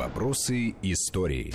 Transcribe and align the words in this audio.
Вопросы 0.00 0.74
истории. 0.80 1.52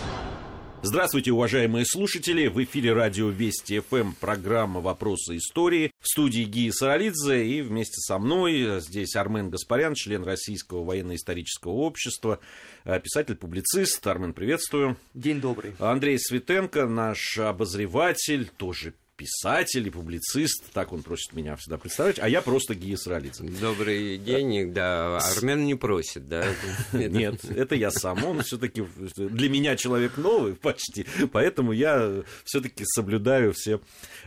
Здравствуйте, 0.84 1.32
уважаемые 1.32 1.84
слушатели! 1.84 2.46
В 2.46 2.64
эфире 2.64 2.94
радио 2.94 3.30
Вести 3.30 3.80
ФМ 3.80 4.12
программа 4.22 4.82
«Вопросы 4.82 5.38
истории». 5.38 5.90
В 6.00 6.08
студии 6.08 6.44
Гия 6.44 6.72
Саралидзе 6.72 7.44
и 7.44 7.64
вместе 7.64 8.00
со 8.02 8.20
мной 8.20 8.82
здесь 8.82 9.16
Армен 9.16 9.50
Гаспарян, 9.50 9.96
член 9.96 10.24
Российского 10.24 10.84
военно-исторического 10.84 11.72
общества, 11.72 12.40
писатель-публицист. 12.84 14.06
Армен, 14.06 14.34
приветствую. 14.34 14.96
День 15.16 15.42
добрый. 15.42 15.74
Андрей 15.80 16.20
Светенко, 16.20 16.86
наш 16.86 17.40
обозреватель, 17.40 18.48
тоже 18.58 18.94
писатель 19.18 19.88
и 19.88 19.90
публицист, 19.90 20.64
так 20.74 20.92
он 20.92 21.02
просит 21.02 21.34
меня 21.34 21.56
всегда 21.56 21.78
представлять, 21.78 22.20
а 22.20 22.28
я 22.28 22.42
просто 22.42 22.76
Гия 22.76 22.98
Сралицын. 22.98 23.48
Добрый 23.60 24.18
день, 24.18 24.74
да, 24.74 25.18
Армен 25.18 25.66
не 25.66 25.76
просит, 25.76 26.28
да? 26.28 26.46
Нет, 26.94 27.46
это 27.46 27.76
я 27.76 27.92
сам, 27.92 28.24
он 28.26 28.44
все 28.44 28.58
таки 28.58 28.86
для 29.16 29.50
меня 29.50 29.76
человек 29.78 30.18
новый 30.18 30.56
почти, 30.56 31.06
поэтому 31.32 31.72
я 31.72 32.24
все 32.44 32.62
таки 32.62 32.84
соблюдаю 32.86 33.54
все, 33.54 33.80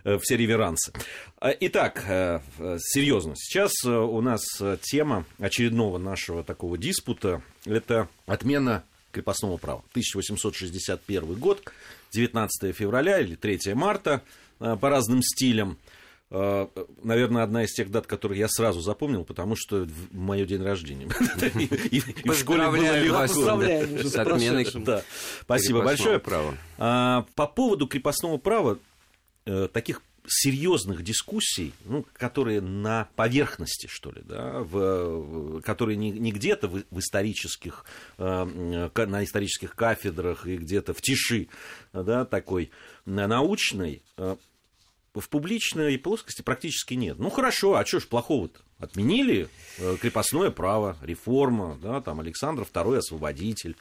э, 0.04 0.18
все 0.18 0.36
реверансы. 0.36 0.92
А, 1.38 1.50
итак, 1.60 2.04
э, 2.06 2.40
серьезно, 2.80 3.34
сейчас 3.36 3.72
э, 3.84 3.90
у 3.90 4.20
нас 4.20 4.42
тема 4.82 5.26
очередного 5.38 5.98
нашего 5.98 6.42
такого 6.42 6.78
диспута, 6.78 7.42
это 7.66 8.08
отмена 8.26 8.84
крепостного 9.12 9.58
права. 9.58 9.82
1861 9.90 11.34
год, 11.34 11.62
19 12.12 12.74
февраля 12.74 13.20
или 13.20 13.34
3 13.34 13.74
марта– 13.74 14.22
по 14.58 14.88
разным 14.88 15.22
стилям. 15.22 15.78
Э, 16.30 16.66
наверное, 17.02 17.42
одна 17.42 17.64
из 17.64 17.72
тех 17.72 17.90
дат, 17.90 18.06
которые 18.06 18.40
я 18.40 18.48
сразу 18.48 18.80
запомнил, 18.80 19.24
потому 19.24 19.54
что 19.56 19.84
в 19.84 20.14
мой 20.14 20.44
день 20.44 20.62
рождения. 20.62 21.08
И 21.90 22.00
в 22.00 22.34
школе 22.34 22.66
было 22.66 22.98
легко. 22.98 23.16
Спасибо 25.42 25.82
большое. 25.82 26.22
А, 26.76 27.24
по 27.34 27.46
поводу 27.46 27.86
крепостного 27.86 28.36
права, 28.36 28.78
э, 29.46 29.68
таких 29.72 30.02
серьезных 30.30 31.02
дискуссий, 31.02 31.72
ну, 31.86 32.04
которые 32.12 32.60
на 32.60 33.08
поверхности, 33.16 33.86
что 33.86 34.10
ли, 34.10 34.20
да, 34.22 34.60
в, 34.60 35.62
которые 35.62 35.96
не, 35.96 36.10
не 36.10 36.32
где-то 36.32 36.68
в, 36.68 36.82
в 36.90 36.98
исторических, 36.98 37.86
э, 38.18 38.44
на 38.44 39.24
исторических 39.24 39.74
кафедрах 39.74 40.46
и 40.46 40.58
где-то 40.58 40.92
в 40.92 41.00
тиши, 41.00 41.48
да, 41.94 42.26
такой 42.26 42.70
научной, 43.06 44.02
э, 44.18 44.36
в 45.20 45.28
публичной 45.28 45.98
плоскости 45.98 46.42
практически 46.42 46.94
нет. 46.94 47.18
Ну 47.18 47.30
хорошо, 47.30 47.76
а 47.76 47.84
что 47.84 48.00
ж 48.00 48.06
плохого-то? 48.06 48.60
Отменили 48.78 49.48
э, 49.78 49.96
крепостное 50.00 50.50
право, 50.50 50.96
реформа, 51.02 51.78
да, 51.82 52.00
там 52.00 52.20
Александр 52.20 52.62
II 52.62 52.98
освободитель. 52.98 53.76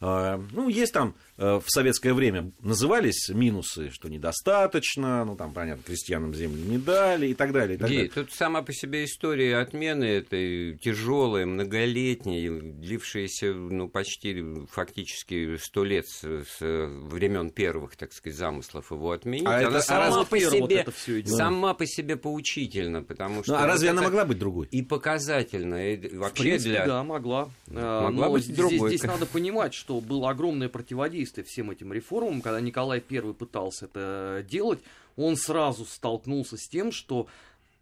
Э, 0.00 0.38
ну, 0.52 0.68
есть 0.68 0.92
там 0.92 1.14
Э, 1.42 1.60
в 1.64 1.68
советское 1.68 2.14
время 2.14 2.52
назывались 2.60 3.28
минусы, 3.30 3.90
что 3.90 4.08
недостаточно, 4.08 5.24
ну 5.24 5.34
там, 5.34 5.52
понятно, 5.52 5.82
крестьянам 5.82 6.32
землю 6.34 6.62
не 6.62 6.78
дали 6.78 7.28
и 7.28 7.34
так 7.34 7.52
далее. 7.52 7.74
И 7.74 7.78
так 7.78 7.88
Гей, 7.88 8.08
далее. 8.08 8.12
тут 8.14 8.32
сама 8.32 8.62
по 8.62 8.72
себе 8.72 9.04
история 9.04 9.56
отмены 9.56 10.04
этой 10.04 10.78
тяжелой, 10.78 11.46
многолетней, 11.46 12.48
длившейся 12.60 13.52
ну, 13.54 13.88
почти 13.88 14.44
фактически 14.70 15.56
сто 15.56 15.82
лет 15.82 16.06
с, 16.06 16.20
с 16.22 16.60
времен 16.60 17.50
первых, 17.50 17.96
так 17.96 18.12
сказать, 18.12 18.38
замыслов 18.38 18.92
его 18.92 19.10
отменить. 19.10 19.46
А 19.46 19.56
она 19.56 19.78
это, 19.78 19.80
сама, 19.80 20.20
а 20.20 20.24
по 20.24 20.38
себе, 20.38 20.60
вот 20.60 20.70
это 20.70 20.92
все 20.92 21.20
идет. 21.20 21.34
сама 21.34 21.74
по 21.74 21.86
себе 21.86 22.16
поучительна, 22.16 23.02
потому 23.02 23.42
что... 23.42 23.52
Ну, 23.54 23.58
а 23.58 23.66
разве 23.66 23.90
вот 23.90 23.98
она 23.98 24.02
могла 24.06 24.24
быть 24.26 24.38
другой? 24.42 24.68
И 24.70 24.82
показательна. 24.82 25.92
И 25.92 26.16
вообще 26.16 26.42
в 26.42 26.44
принципе, 26.44 26.70
для... 26.70 26.86
да, 26.86 27.02
могла. 27.04 27.48
Могла 27.68 28.10
Но 28.10 28.32
быть 28.32 28.44
здесь, 28.44 28.56
другой. 28.56 28.88
Здесь 28.90 29.04
надо 29.04 29.26
понимать, 29.26 29.72
что 29.74 30.00
было 30.00 30.30
огромное 30.30 30.68
противодействие 30.68 31.44
всем 31.44 31.70
этим 31.70 31.92
реформам, 31.92 32.42
когда 32.42 32.60
Николай 32.60 33.02
I 33.08 33.34
пытался 33.34 33.86
это 33.86 34.44
делать, 34.48 34.80
он 35.16 35.36
сразу 35.36 35.84
столкнулся 35.84 36.56
с 36.56 36.68
тем, 36.68 36.92
что 36.92 37.26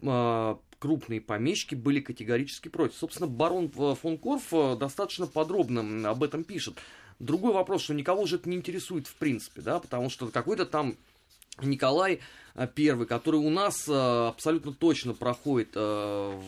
э, 0.02 0.56
крупные 0.78 1.20
помещики 1.20 1.74
были 1.74 2.00
категорически 2.00 2.68
против. 2.68 2.96
Собственно, 2.96 3.26
барон 3.26 3.70
э, 3.76 3.94
фон 4.00 4.18
Корф 4.18 4.78
достаточно 4.78 5.26
подробно 5.26 6.10
об 6.10 6.22
этом 6.22 6.44
пишет. 6.44 6.74
Другой 7.18 7.52
вопрос, 7.52 7.82
что 7.82 7.94
никого 7.94 8.26
же 8.26 8.36
это 8.36 8.48
не 8.48 8.56
интересует 8.56 9.06
в 9.06 9.14
принципе, 9.14 9.60
да, 9.60 9.78
потому 9.78 10.08
что 10.08 10.28
какой-то 10.28 10.64
там 10.64 10.96
Николай 11.60 12.20
I, 12.54 13.06
который 13.06 13.40
у 13.40 13.50
нас 13.50 13.88
абсолютно 13.88 14.72
точно 14.72 15.14
проходит 15.14 15.74
в 15.74 16.40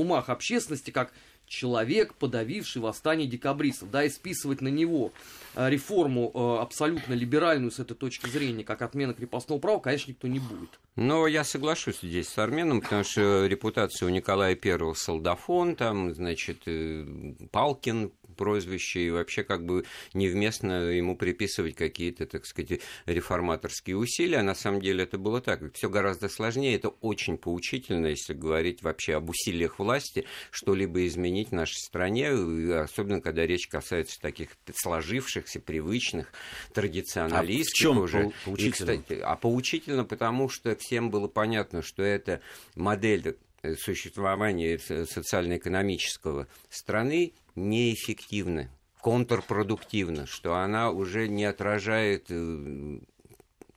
умах 0.00 0.28
общественности 0.28 0.90
как 0.90 1.12
человек, 1.46 2.14
подавивший 2.14 2.82
восстание 2.82 3.26
декабристов, 3.26 3.90
да, 3.90 4.04
и 4.04 4.08
списывать 4.08 4.60
на 4.60 4.68
него 4.68 5.12
э, 5.54 5.70
реформу 5.70 6.30
э, 6.34 6.62
абсолютно 6.62 7.14
либеральную 7.14 7.70
с 7.70 7.78
этой 7.78 7.94
точки 7.94 8.28
зрения, 8.28 8.64
как 8.64 8.82
отмена 8.82 9.14
крепостного 9.14 9.58
права, 9.58 9.78
конечно, 9.78 10.10
никто 10.10 10.26
не 10.26 10.38
будет. 10.38 10.80
Но 10.96 11.26
я 11.26 11.44
соглашусь 11.44 12.00
здесь 12.02 12.28
с 12.28 12.38
Арменом, 12.38 12.80
потому 12.80 13.04
что 13.04 13.46
репутация 13.46 14.06
у 14.06 14.10
Николая 14.10 14.58
I 14.62 14.94
солдафон, 14.94 15.76
там, 15.76 16.12
значит, 16.14 16.62
э, 16.66 17.04
Палкин 17.50 18.12
прозвище, 18.34 19.00
и 19.00 19.10
вообще 19.10 19.44
как 19.44 19.64
бы 19.64 19.84
невместно 20.12 20.90
ему 20.90 21.16
приписывать 21.16 21.74
какие-то, 21.74 22.26
так 22.26 22.46
сказать, 22.46 22.80
реформаторские 23.06 23.96
усилия. 23.96 24.42
На 24.42 24.54
самом 24.54 24.80
деле 24.80 25.04
это 25.04 25.18
было 25.18 25.40
так. 25.40 25.74
Все 25.74 25.88
гораздо 25.88 26.28
сложнее. 26.28 26.76
Это 26.76 26.88
очень 26.88 27.38
поучительно, 27.38 28.06
если 28.06 28.34
говорить 28.34 28.82
вообще 28.82 29.14
об 29.14 29.30
усилиях 29.30 29.78
власти, 29.78 30.26
что-либо 30.50 31.06
изменить 31.06 31.48
в 31.48 31.52
нашей 31.52 31.76
стране, 31.76 32.28
особенно 32.28 33.20
когда 33.20 33.46
речь 33.46 33.68
касается 33.68 34.20
таких 34.20 34.50
сложившихся, 34.74 35.60
привычных, 35.60 36.32
традиционалистских 36.72 37.74
а 37.74 37.88
в 37.88 37.94
чем 37.94 37.98
уже. 37.98 38.32
Поучительно? 38.44 38.90
И, 38.90 38.98
кстати, 38.98 39.20
а 39.20 39.36
поучительно, 39.36 40.04
потому 40.04 40.48
что 40.48 40.76
всем 40.76 41.10
было 41.10 41.28
понятно, 41.28 41.82
что 41.82 42.02
это 42.02 42.40
модель 42.74 43.36
существования 43.78 44.78
социально-экономического 44.78 46.46
страны 46.68 47.32
неэффективна, 47.54 48.70
контрпродуктивна, 49.00 50.26
что 50.26 50.54
она 50.54 50.90
уже 50.90 51.28
не 51.28 51.44
отражает 51.44 52.26
э, 52.30 52.98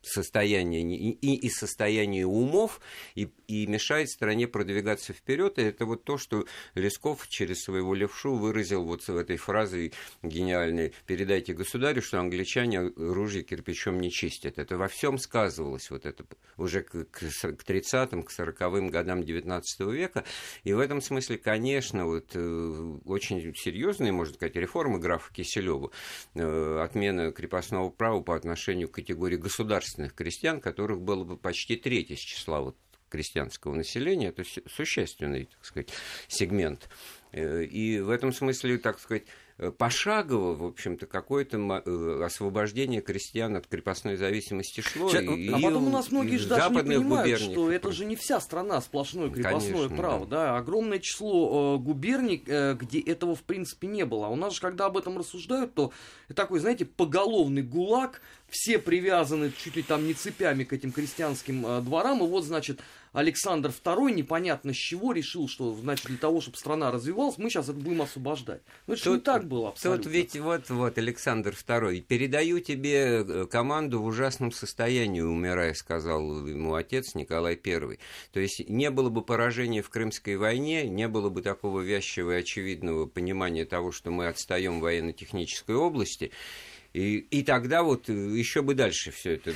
состояние 0.07 0.83
и, 0.83 1.35
и 1.35 1.49
состояние 1.49 2.25
умов 2.25 2.79
и, 3.15 3.29
и 3.47 3.67
мешает 3.67 4.09
стране 4.09 4.47
продвигаться 4.47 5.13
вперед. 5.13 5.59
И 5.59 5.63
это 5.63 5.85
вот 5.85 6.03
то, 6.03 6.17
что 6.17 6.45
Лесков 6.75 7.27
через 7.27 7.63
своего 7.63 7.93
левшу 7.93 8.35
выразил 8.35 8.83
вот 8.83 9.07
в 9.07 9.17
этой 9.17 9.37
фразе 9.37 9.91
гениальной 10.23 10.93
«передайте 11.05 11.53
государю, 11.53 12.01
что 12.01 12.19
англичане 12.19 12.79
оружие 12.79 13.43
кирпичом 13.43 13.99
не 13.99 14.11
чистят». 14.11 14.57
Это 14.57 14.77
во 14.77 14.87
всем 14.87 15.17
сказывалось 15.17 15.89
вот 15.89 16.05
это 16.05 16.25
уже 16.57 16.81
к, 16.81 17.05
к 17.05 17.21
30-м, 17.21 18.23
к 18.23 18.31
40-м 18.31 18.89
годам 18.89 19.23
19 19.23 19.79
века. 19.91 20.23
И 20.63 20.73
в 20.73 20.79
этом 20.79 21.01
смысле, 21.01 21.37
конечно, 21.37 22.05
вот 22.05 22.31
э, 22.33 22.97
очень 23.05 23.53
серьезные, 23.55 24.11
можно 24.11 24.33
сказать, 24.33 24.55
реформы 24.55 24.99
графа 24.99 25.33
Киселева, 25.33 25.91
э, 26.35 26.81
отмена 26.83 27.31
крепостного 27.31 27.89
права 27.89 28.21
по 28.21 28.35
отношению 28.35 28.89
к 28.89 28.95
категории 28.95 29.37
государственных 29.37 29.96
отечественных 29.97 30.13
крестьян, 30.13 30.61
которых 30.61 31.01
было 31.01 31.23
бы 31.23 31.37
почти 31.37 31.75
треть 31.75 32.11
из 32.11 32.19
числа 32.19 32.61
вот 32.61 32.77
крестьянского 33.09 33.73
населения, 33.73 34.29
это 34.29 34.43
существенный, 34.67 35.45
так 35.45 35.65
сказать, 35.65 35.89
сегмент. 36.27 36.89
Э, 37.31 37.63
и 37.63 37.99
в 37.99 38.09
этом 38.09 38.33
смысле, 38.33 38.77
так 38.77 38.99
сказать, 38.99 39.23
Э, 39.59 39.71
пошагово, 39.71 40.53
в 40.55 40.63
общем-то, 40.65 41.07
какое-то 41.07 41.57
э, 41.57 42.23
освобождение 42.23 43.01
крестьян 43.01 43.55
от 43.55 43.65
крепостной 43.65 44.15
зависимости 44.15 44.81
шло. 44.81 45.09
Сейчас, 45.09 45.23
и, 45.23 45.49
а 45.49 45.59
потом 45.59 45.87
у 45.87 45.89
нас 45.89 46.11
многие 46.11 46.37
же 46.37 46.47
даже 46.47 46.69
не 46.69 46.83
понимают, 46.83 47.41
что 47.41 47.71
это 47.71 47.91
же 47.91 48.05
не 48.05 48.15
вся 48.15 48.39
страна 48.39 48.79
сплошное 48.81 49.31
крепостное 49.31 49.73
Конечно, 49.73 49.97
право. 49.97 50.27
Да. 50.27 50.45
да. 50.45 50.57
Огромное 50.57 50.99
число 50.99 51.75
э, 51.75 51.83
губерний, 51.83 52.43
э, 52.45 52.75
где 52.75 52.99
этого 52.99 53.33
в 53.33 53.41
принципе 53.41 53.87
не 53.87 54.05
было. 54.05 54.27
А 54.27 54.29
у 54.29 54.35
нас 54.35 54.53
же, 54.53 54.61
когда 54.61 54.85
об 54.85 54.97
этом 54.97 55.17
рассуждают, 55.17 55.73
то 55.73 55.91
такой, 56.35 56.59
знаете, 56.59 56.85
поголовный 56.85 57.63
гулаг, 57.63 58.21
все 58.49 58.79
привязаны 58.79 59.51
чуть 59.57 59.75
ли 59.75 59.83
там 59.83 60.07
не 60.07 60.13
цепями 60.13 60.63
к 60.63 60.73
этим 60.73 60.91
крестьянским 60.91 61.65
э, 61.65 61.81
дворам, 61.81 62.23
и 62.23 62.27
вот, 62.27 62.45
значит, 62.45 62.79
Александр 63.13 63.69
II 63.69 64.11
непонятно 64.11 64.73
с 64.73 64.77
чего 64.77 65.11
решил, 65.11 65.47
что, 65.47 65.73
значит, 65.75 66.05
для 66.05 66.17
того, 66.17 66.39
чтобы 66.39 66.57
страна 66.57 66.91
развивалась, 66.91 67.37
мы 67.37 67.49
сейчас 67.49 67.67
это 67.67 67.79
будем 67.79 68.01
освобождать. 68.03 68.61
Ну, 68.85 68.93
это 68.93 69.09
не 69.09 69.19
так 69.19 69.47
было 69.47 69.69
абсолютно. 69.69 70.03
Тут 70.03 70.13
ведь 70.13 70.37
вот, 70.37 70.69
вот, 70.69 70.97
Александр 70.97 71.53
II, 71.53 72.01
передаю 72.01 72.59
тебе 72.59 73.23
э, 73.27 73.45
команду 73.49 74.01
в 74.01 74.05
ужасном 74.05 74.51
состоянии, 74.51 75.21
умирая, 75.21 75.73
сказал 75.73 76.45
ему 76.45 76.75
отец 76.75 77.15
Николай 77.15 77.59
I. 77.63 77.97
То 78.31 78.39
есть 78.39 78.69
не 78.69 78.89
было 78.91 79.09
бы 79.09 79.23
поражения 79.23 79.81
в 79.81 79.89
Крымской 79.89 80.35
войне, 80.35 80.87
не 80.87 81.07
было 81.07 81.29
бы 81.29 81.41
такого 81.41 81.81
вязчего 81.81 82.33
и 82.33 82.39
очевидного 82.39 83.07
понимания 83.07 83.65
того, 83.65 83.91
что 83.91 84.11
мы 84.11 84.27
отстаем 84.27 84.79
в 84.79 84.83
военно-технической 84.83 85.75
области, 85.75 86.31
и, 86.93 87.17
и 87.17 87.43
тогда 87.43 87.83
вот 87.83 88.09
э, 88.09 88.13
еще 88.13 88.61
бы 88.61 88.73
дальше 88.73 89.11
все 89.11 89.35
это. 89.35 89.53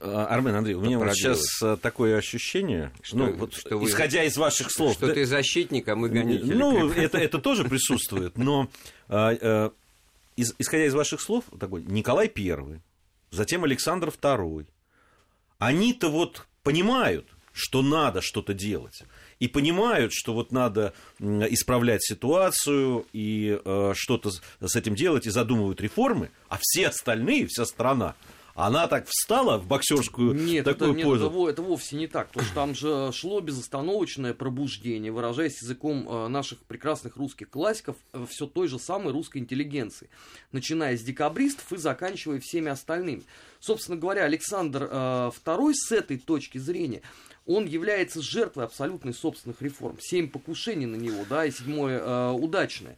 А, 0.00 0.26
Армен 0.26 0.54
Андрей, 0.54 0.74
у 0.74 0.80
меня 0.80 0.98
вот 0.98 1.12
сейчас 1.14 1.62
э, 1.62 1.76
такое 1.80 2.16
ощущение, 2.16 2.92
что, 3.02 3.16
ну, 3.16 3.32
вот, 3.32 3.54
что 3.54 3.76
вы, 3.76 3.88
исходя 3.88 4.24
из 4.24 4.36
ваших 4.36 4.70
слов, 4.70 4.94
что 4.94 5.08
да, 5.08 5.14
ты 5.14 5.26
защитник, 5.26 5.88
а 5.88 5.96
мы 5.96 6.08
гонители. 6.08 6.54
Ну, 6.54 6.90
это, 6.90 7.18
это 7.18 7.38
тоже 7.38 7.64
присутствует, 7.64 8.38
но 8.38 8.70
а, 9.08 9.70
из, 10.36 10.54
исходя 10.58 10.86
из 10.86 10.94
ваших 10.94 11.20
слов, 11.20 11.44
такой 11.58 11.82
Николай 11.82 12.30
I, 12.34 12.80
затем 13.30 13.64
Александр 13.64 14.08
II, 14.08 14.66
они-то 15.58 16.08
вот 16.08 16.46
понимают, 16.62 17.26
что 17.58 17.82
надо 17.82 18.22
что-то 18.22 18.54
делать. 18.54 19.02
И 19.40 19.48
понимают, 19.48 20.12
что 20.12 20.32
вот 20.32 20.52
надо 20.52 20.94
исправлять 21.18 22.02
ситуацию 22.04 23.04
и 23.12 23.60
э, 23.64 23.92
что-то 23.94 24.30
с 24.30 24.76
этим 24.76 24.94
делать, 24.94 25.26
и 25.26 25.30
задумывают 25.30 25.80
реформы, 25.80 26.30
а 26.48 26.58
все 26.60 26.88
остальные, 26.88 27.46
вся 27.46 27.66
страна, 27.66 28.14
она 28.54 28.88
так 28.88 29.06
встала 29.06 29.56
в 29.56 29.68
боксерскую 29.68 30.34
нет, 30.34 30.64
такую 30.64 30.94
это, 30.94 31.04
позу. 31.04 31.24
Нет, 31.26 31.32
это, 31.32 31.50
это 31.50 31.62
вовсе 31.62 31.94
не 31.94 32.08
так. 32.08 32.26
Потому 32.28 32.44
что 32.44 32.54
там 32.54 32.74
же 32.74 33.12
шло 33.12 33.40
безостановочное 33.40 34.34
пробуждение, 34.34 35.12
выражаясь 35.12 35.62
языком 35.62 36.08
э, 36.08 36.26
наших 36.26 36.58
прекрасных 36.64 37.16
русских 37.16 37.50
классиков, 37.50 37.94
э, 38.12 38.26
все 38.28 38.48
той 38.48 38.66
же 38.66 38.80
самой 38.80 39.12
русской 39.12 39.38
интеллигенции. 39.38 40.10
Начиная 40.50 40.96
с 40.96 41.02
декабристов 41.02 41.72
и 41.72 41.76
заканчивая 41.76 42.40
всеми 42.40 42.68
остальными. 42.68 43.22
Собственно 43.60 43.96
говоря, 43.96 44.24
Александр 44.24 44.84
II 44.84 45.72
с 45.74 45.92
этой 45.92 46.18
точки 46.18 46.58
зрения 46.58 47.02
он 47.48 47.66
является 47.66 48.20
жертвой 48.22 48.66
абсолютной 48.66 49.14
собственных 49.14 49.60
реформ. 49.62 49.96
Семь 50.00 50.28
покушений 50.28 50.86
на 50.86 50.96
него, 50.96 51.24
да, 51.28 51.46
и 51.46 51.50
седьмое 51.50 51.98
э, 51.98 52.30
удачное. 52.32 52.96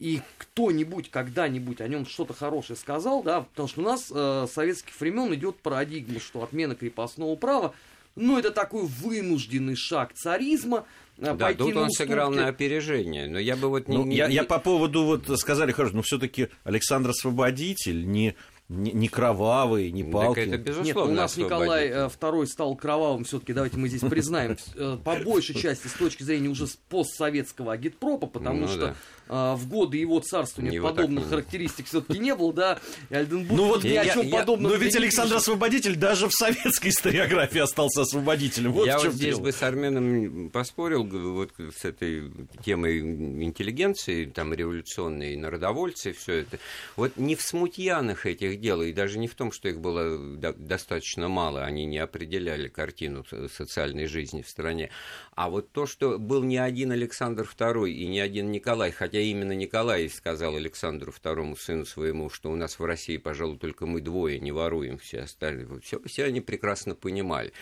И 0.00 0.20
кто-нибудь 0.38 1.10
когда-нибудь 1.10 1.80
о 1.80 1.86
нем 1.86 2.04
что-то 2.04 2.34
хорошее 2.34 2.76
сказал, 2.76 3.22
да, 3.22 3.42
потому 3.42 3.68
что 3.68 3.80
у 3.80 3.84
нас 3.84 4.10
э, 4.10 4.46
с 4.48 4.52
советских 4.52 5.00
времен 5.00 5.32
идет 5.34 5.56
парадигма, 5.60 6.18
что 6.18 6.42
отмена 6.42 6.74
крепостного 6.74 7.36
права, 7.36 7.74
ну, 8.16 8.38
это 8.38 8.50
такой 8.50 8.86
вынужденный 8.86 9.76
шаг 9.76 10.12
царизма, 10.14 10.84
э, 11.18 11.32
да, 11.34 11.54
тут 11.54 11.76
он 11.76 11.90
сыграл 11.90 12.32
на 12.32 12.48
опережение, 12.48 13.28
но 13.28 13.38
я 13.38 13.54
бы 13.54 13.68
вот 13.68 13.86
не... 13.86 13.96
Ну, 13.96 14.04
не, 14.04 14.16
я, 14.16 14.26
не... 14.26 14.34
я 14.34 14.42
по 14.42 14.58
поводу, 14.58 15.04
вот 15.04 15.38
сказали, 15.38 15.70
хорошо, 15.70 15.94
но 15.94 16.02
все-таки 16.02 16.48
Александр 16.64 17.10
Освободитель 17.10 18.04
не 18.10 18.34
не, 18.72 18.92
не 18.92 19.08
кровавый, 19.08 19.90
не 19.90 20.02
палки. 20.02 20.40
Так 20.40 20.48
это 20.48 20.58
безусловно 20.58 21.10
Нет, 21.10 21.18
у 21.18 21.22
нас 21.22 21.36
Николай 21.36 21.90
II 21.90 22.42
э, 22.42 22.46
стал 22.46 22.74
кровавым, 22.74 23.24
все-таки 23.24 23.52
давайте 23.52 23.76
мы 23.76 23.88
здесь 23.88 24.00
признаем, 24.00 24.56
э, 24.74 24.98
по 25.02 25.16
большей 25.16 25.54
части 25.54 25.88
с 25.88 25.92
точки 25.92 26.22
зрения 26.22 26.48
уже 26.48 26.66
постсоветского 26.88 27.72
агитпропа, 27.72 28.26
потому 28.26 28.60
ну, 28.60 28.68
что 28.68 28.94
да. 29.28 29.56
в 29.56 29.68
годы 29.68 29.98
его 29.98 30.20
царствования 30.20 30.72
его 30.72 30.88
подобных 30.88 31.28
характеристик 31.28 31.86
все-таки 31.86 32.18
не 32.18 32.34
было, 32.34 32.52
да, 32.52 32.78
и 33.10 33.14
Альденбург 33.14 33.60
ну, 33.60 33.66
вот 33.68 33.84
ни 33.84 33.88
я, 33.88 34.02
о 34.02 34.06
чем 34.06 34.26
я, 34.26 34.38
подобном. 34.38 34.72
Но 34.72 34.76
ведь 34.76 34.96
Александр 34.96 35.36
Освободитель 35.36 35.96
даже 35.96 36.28
в 36.28 36.32
советской 36.32 36.88
историографии 36.88 37.60
остался 37.60 38.02
освободителем. 38.02 38.72
Вот 38.72 38.86
я 38.86 38.98
вот 38.98 39.12
здесь 39.12 39.36
дело. 39.36 39.40
бы 39.40 39.52
с 39.52 39.62
Арменом 39.62 40.50
поспорил 40.50 41.04
вот 41.04 41.50
с 41.58 41.84
этой 41.84 42.30
темой 42.64 43.00
интеллигенции, 43.00 44.24
там 44.26 44.54
революционной, 44.54 45.36
народовольцы, 45.36 46.12
все 46.12 46.40
это. 46.40 46.58
Вот 46.96 47.16
не 47.16 47.34
в 47.34 47.42
смутьянах 47.42 48.26
этих 48.26 48.61
дел, 48.62 48.80
и 48.80 48.94
даже 48.94 49.18
не 49.18 49.28
в 49.28 49.34
том, 49.34 49.52
что 49.52 49.68
их 49.68 49.78
было 49.80 50.18
достаточно 50.54 51.28
мало, 51.28 51.64
они 51.64 51.84
не 51.84 51.98
определяли 51.98 52.68
картину 52.68 53.26
социальной 53.54 54.06
жизни 54.06 54.40
в 54.40 54.48
стране, 54.48 54.88
а 55.34 55.50
вот 55.50 55.72
то, 55.72 55.86
что 55.86 56.18
был 56.18 56.42
не 56.42 56.56
один 56.56 56.92
Александр 56.92 57.42
II 57.42 57.90
и 57.90 58.06
не 58.06 58.20
один 58.20 58.50
Николай, 58.50 58.90
хотя 58.90 59.18
именно 59.18 59.52
Николай 59.52 60.08
сказал 60.08 60.56
Александру 60.56 61.12
II, 61.12 61.56
сыну 61.58 61.84
своему, 61.84 62.30
что 62.30 62.50
у 62.50 62.56
нас 62.56 62.78
в 62.78 62.84
России, 62.84 63.16
пожалуй, 63.16 63.58
только 63.58 63.84
мы 63.84 64.00
двое 64.00 64.38
не 64.38 64.52
воруем, 64.52 64.98
все 64.98 65.20
остальные. 65.20 65.80
Все, 65.82 66.00
все 66.04 66.24
они 66.24 66.40
прекрасно 66.40 66.94
понимали. 66.94 67.52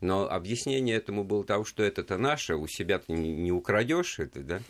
Но 0.00 0.28
объяснение 0.28 0.96
этому 0.96 1.24
было 1.24 1.44
того, 1.44 1.64
что 1.64 1.82
это-то 1.82 2.18
наше, 2.18 2.56
у 2.56 2.66
себя 2.66 2.98
ты 2.98 3.12
не 3.12 3.52
украдешь 3.52 4.18
это, 4.18 4.40
да, 4.40 4.60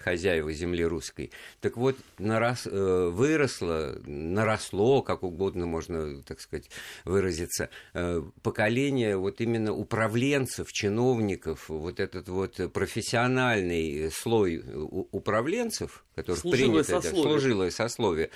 хозяева 0.00 0.52
земли 0.52 0.84
русской. 0.84 1.30
Так 1.60 1.76
вот, 1.76 1.96
нарас, 2.18 2.66
э, 2.66 3.10
выросло, 3.12 3.98
наросло, 4.04 5.02
как 5.02 5.22
угодно 5.22 5.66
можно, 5.66 6.22
так 6.22 6.40
сказать, 6.40 6.70
выразиться, 7.04 7.70
э, 7.94 8.22
поколение 8.42 9.16
вот 9.16 9.40
именно 9.40 9.72
управленцев, 9.72 10.72
чиновников, 10.72 11.68
вот 11.68 12.00
этот 12.00 12.28
вот 12.28 12.72
профессиональный 12.72 14.10
слой 14.10 14.62
управленцев, 15.12 16.04
который 16.22 16.38
служилое 16.38 16.84
принято, 16.84 17.02
сословие. 17.02 17.24
Да, 17.24 17.30
служилое 17.30 17.70
сословие, 17.70 18.30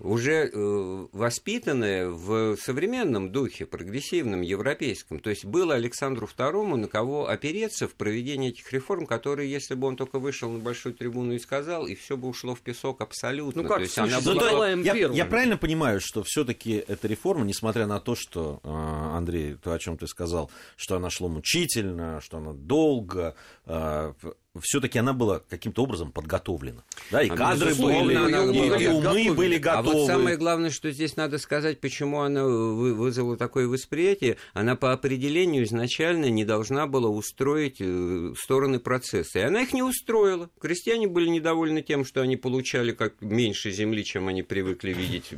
уже 0.00 0.50
э, 0.52 1.06
воспитанное 1.12 2.08
в 2.08 2.56
современном 2.56 3.32
духе, 3.32 3.66
прогрессивном, 3.66 4.42
европейском. 4.42 5.18
То 5.18 5.30
есть 5.30 5.44
было 5.44 5.74
Александру 5.74 6.26
II 6.26 6.76
на 6.76 6.88
кого 6.88 7.28
опереться 7.28 7.88
в 7.88 7.94
проведении 7.94 8.50
этих 8.50 8.72
реформ, 8.72 9.06
которые, 9.06 9.50
если 9.50 9.74
бы 9.74 9.88
он 9.88 9.96
только 9.96 10.18
вышел 10.18 10.50
на 10.50 10.58
большую 10.58 10.94
трибуну 10.94 11.34
и 11.34 11.38
сказал, 11.38 11.86
и 11.86 11.94
все 11.94 12.16
бы 12.16 12.28
ушло 12.28 12.54
в 12.54 12.60
песок 12.60 13.00
абсолютно. 13.00 13.62
Ну 13.62 13.68
как, 13.68 13.78
То 13.78 13.82
есть 13.82 13.98
она 13.98 14.20
была... 14.20 14.68
я, 14.70 14.94
я 14.94 15.26
правильно 15.26 15.56
понимаю, 15.56 16.00
что 16.00 16.22
все-таки 16.22 16.84
эта 16.86 17.08
реформа, 17.08 17.44
несмотря 17.44 17.86
на 17.86 17.98
то, 17.98 18.14
что, 18.14 18.60
а, 18.62 19.16
Андрей, 19.16 19.54
то, 19.54 19.72
о 19.72 19.78
чем 19.78 19.96
ты 19.96 20.06
сказал, 20.06 20.50
что 20.76 20.96
она 20.96 21.10
шла 21.10 21.28
мучительно, 21.28 22.20
что 22.20 22.38
она 22.38 22.52
долго, 22.52 23.34
а, 23.66 24.14
все-таки 24.62 24.98
она 24.98 25.12
была 25.12 25.40
каким-то 25.48 25.82
образом 25.82 26.12
подготовлена. 26.12 26.82
Да, 27.10 27.22
и 27.22 27.28
а 27.28 27.34
кадры 27.34 27.74
были, 27.74 28.14
она 28.14 28.44
и, 28.44 28.82
и, 28.82 28.84
и 28.84 28.88
умы 28.88 29.34
были 29.34 29.58
готовы. 29.58 29.90
А 29.90 29.92
вот 29.92 30.06
самое 30.06 30.36
главное, 30.36 30.70
что 30.70 30.90
здесь 30.90 31.16
надо 31.16 31.38
сказать, 31.38 31.80
почему 31.80 32.20
она 32.20 32.44
вызвала 32.44 33.36
такое 33.36 33.66
восприятие. 33.68 34.36
Она 34.52 34.76
по 34.76 34.92
определению 34.92 35.64
изначально 35.64 36.30
не 36.30 36.44
должна 36.44 36.86
была 36.86 37.08
устроить 37.08 37.76
э, 37.80 38.32
стороны 38.36 38.78
процесса. 38.78 39.38
И 39.40 39.42
она 39.42 39.62
их 39.62 39.72
не 39.72 39.82
устроила. 39.82 40.50
Крестьяне 40.60 41.08
были 41.08 41.28
недовольны 41.28 41.82
тем, 41.82 42.04
что 42.04 42.22
они 42.22 42.36
получали 42.36 42.92
как 42.92 43.20
меньше 43.20 43.70
земли, 43.70 44.04
чем 44.04 44.28
они 44.28 44.42
привыкли 44.42 44.92
видеть 44.92 45.32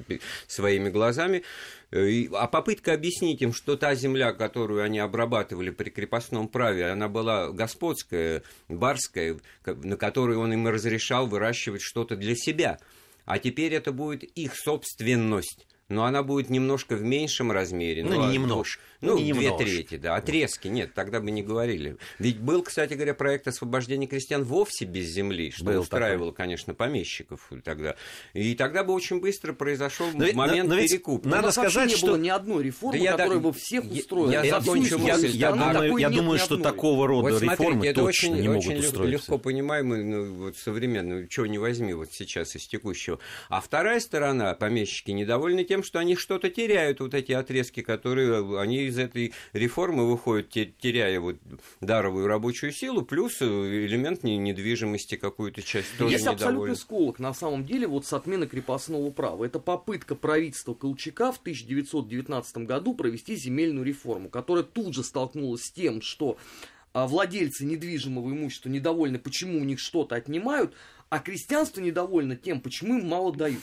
своими 0.47 0.91
глазами. 0.91 1.43
А 1.93 2.47
попытка 2.47 2.93
объяснить 2.93 3.43
им, 3.43 3.53
что 3.53 3.77
та 3.77 3.97
земля, 3.97 4.33
которую 4.33 4.83
они 4.83 5.01
обрабатывали 5.01 5.71
при 5.71 5.91
крепостном 5.91 6.47
праве, 6.47 6.87
она 6.87 7.09
была 7.09 7.51
господская, 7.51 8.45
барская, 8.69 9.39
на 9.67 9.97
которой 9.97 10.37
он 10.37 10.53
им 10.53 10.69
разрешал 10.69 11.27
выращивать 11.27 11.83
что-то 11.83 12.15
для 12.15 12.37
себя. 12.37 12.79
А 13.25 13.39
теперь 13.39 13.75
это 13.75 13.93
будет 13.93 14.23
их 14.23 14.55
собственность 14.55 15.67
но 15.91 16.05
она 16.05 16.23
будет 16.23 16.49
немножко 16.51 16.95
в 16.95 17.03
меньшем 17.03 17.53
размере. 17.53 18.03
Ну, 18.05 18.15
ну 18.15 18.23
не 18.23 18.29
а, 18.29 18.33
немножко. 18.33 18.81
Ну, 19.01 19.19
не 19.19 19.33
две 19.33 19.57
трети, 19.57 19.97
да. 19.97 20.17
Отрезки, 20.17 20.69
нет, 20.69 20.95
тогда 20.95 21.21
бы 21.21 21.31
не 21.31 21.43
говорили. 21.43 21.97
Ведь 22.19 22.39
был, 22.39 22.63
кстати 22.63 22.95
говоря, 22.95 23.15
проект 23.15 23.49
освобождения 23.49 24.07
крестьян 24.07 24.45
вовсе 24.45 24.85
без 24.85 25.07
земли, 25.07 25.51
что 25.51 25.65
был 25.65 25.81
устраивало, 25.81 26.33
такой. 26.33 26.45
конечно, 26.45 26.75
помещиков 26.75 27.51
тогда. 27.65 27.97
И 28.35 28.55
тогда 28.55 28.85
бы 28.85 28.93
очень 28.93 29.21
быстро 29.21 29.53
произошел 29.53 30.07
но 30.13 30.27
момент 30.33 30.69
но, 30.69 30.77
но 30.77 30.81
перекупа. 30.81 31.29
Надо 31.29 31.51
сказать, 31.51 31.89
не 31.89 31.97
что... 31.97 32.09
было 32.09 32.17
ни 32.17 32.29
одной 32.29 32.65
реформы, 32.65 33.03
да 33.03 33.13
которая 33.13 33.35
я, 33.35 33.41
бы 33.41 33.53
всех 33.53 33.85
устроила. 33.85 34.31
Я, 34.31 34.45
я, 34.45 34.61
закончу 34.61 34.99
мысль. 34.99 35.27
Я, 35.29 35.49
я 35.49 35.53
думаю, 35.53 35.97
я 35.99 36.11
думаю 36.11 36.39
что 36.39 36.57
такого 36.57 37.07
рода 37.07 37.33
вот 37.33 37.43
реформы 37.43 37.57
смотрите, 37.57 37.89
это 37.89 38.01
точно 38.03 38.31
очень, 38.31 38.41
не 38.43 38.49
могут 38.49 38.67
очень 38.67 38.79
устроиться. 38.79 39.13
легко 39.13 39.39
понимаемый, 39.39 40.05
ну, 40.05 40.35
вот 40.35 40.57
современный, 40.57 41.27
чего 41.27 41.47
не 41.47 41.59
возьми 41.59 41.95
вот 41.95 42.13
сейчас 42.13 42.55
из 42.55 42.67
текущего. 42.67 43.19
А 43.49 43.61
вторая 43.61 43.99
сторона, 44.01 44.55
помещики, 44.55 45.11
недовольны 45.11 45.65
тем, 45.65 45.80
что 45.83 45.99
они 45.99 46.17
что-то 46.17 46.51
теряют, 46.51 47.01
вот 47.01 47.15
эти 47.15 47.33
отрезки, 47.33 47.83
которые 47.83 48.61
они 48.61 48.83
из 48.85 48.99
этой 48.99 49.33
реформы 49.53 50.09
выходят, 50.09 50.51
теряя 50.53 51.21
вот 51.21 51.37
даровую 51.81 52.27
рабочую 52.27 52.73
силу, 52.73 53.03
плюс 53.03 53.41
элемент 53.43 54.23
недвижимости 54.23 55.17
какую-то 55.17 55.63
часть 55.63 55.97
тоже 55.99 56.13
Есть 56.13 56.25
недоволен. 56.25 56.47
абсолютный 56.47 56.77
сколок, 56.77 57.19
на 57.19 57.35
самом 57.35 57.65
деле, 57.65 57.87
вот 57.87 58.07
с 58.07 58.13
отмены 58.13 58.47
крепостного 58.47 59.11
права. 59.11 59.45
Это 59.45 59.59
попытка 59.59 60.15
правительства 60.15 60.75
Колчака 60.75 61.33
в 61.33 61.39
1919 61.39 62.59
году 62.59 62.95
провести 62.95 63.37
земельную 63.37 63.85
реформу, 63.85 64.29
которая 64.29 64.65
тут 64.65 64.95
же 64.95 65.05
столкнулась 65.05 65.63
с 65.63 65.73
тем, 65.73 66.03
что 66.03 66.39
а, 66.93 67.07
владельцы 67.07 67.65
недвижимого 67.65 68.31
имущества 68.31 68.69
недовольны, 68.69 69.19
почему 69.19 69.61
у 69.61 69.65
них 69.65 69.79
что-то 69.79 70.17
отнимают, 70.17 70.75
а 71.09 71.19
крестьянство 71.19 71.81
недовольно 71.81 72.37
тем, 72.37 72.61
почему 72.61 72.99
им 72.99 73.09
мало 73.09 73.35
дают. 73.35 73.63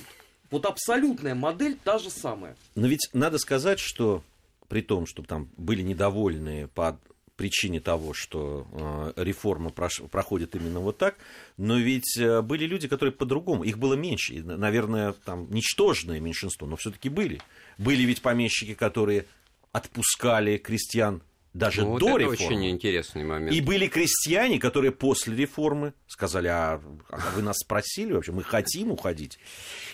Вот 0.49 0.65
абсолютная 0.65 1.35
модель 1.35 1.77
та 1.83 1.99
же 1.99 2.09
самая. 2.09 2.55
Но 2.75 2.87
ведь 2.87 3.09
надо 3.13 3.37
сказать, 3.37 3.79
что 3.79 4.23
при 4.67 4.81
том, 4.81 5.05
что 5.05 5.23
там 5.23 5.49
были 5.57 5.81
недовольны 5.81 6.67
по 6.67 6.99
причине 7.37 7.79
того, 7.79 8.13
что 8.13 8.67
э, 9.15 9.23
реформа 9.23 9.69
прош, 9.69 10.01
проходит 10.11 10.55
именно 10.55 10.79
вот 10.79 10.97
так, 10.97 11.15
но 11.55 11.77
ведь 11.77 12.17
э, 12.17 12.41
были 12.41 12.65
люди, 12.65 12.87
которые 12.87 13.13
по-другому, 13.13 13.63
их 13.63 13.77
было 13.77 13.93
меньше, 13.93 14.33
и, 14.33 14.41
наверное, 14.41 15.13
там 15.13 15.49
ничтожное 15.51 16.19
меньшинство, 16.19 16.67
но 16.67 16.75
все-таки 16.75 17.09
были. 17.09 17.39
Были 17.77 18.03
ведь 18.03 18.23
помещики, 18.23 18.73
которые 18.73 19.27
отпускали 19.71 20.57
крестьян 20.57 21.21
даже 21.57 21.83
вот 21.83 21.99
до 21.99 22.09
это 22.09 22.17
реформы. 22.19 22.45
очень 22.45 22.69
интересный 22.69 23.23
момент. 23.23 23.55
И 23.55 23.61
были 23.61 23.87
крестьяне, 23.87 24.59
которые 24.59 24.91
после 24.91 25.35
реформы 25.35 25.93
сказали, 26.07 26.47
а, 26.47 26.81
а 27.09 27.31
вы 27.35 27.41
нас 27.41 27.57
спросили 27.57 28.13
вообще, 28.13 28.31
мы 28.31 28.43
хотим 28.43 28.91
уходить. 28.91 29.39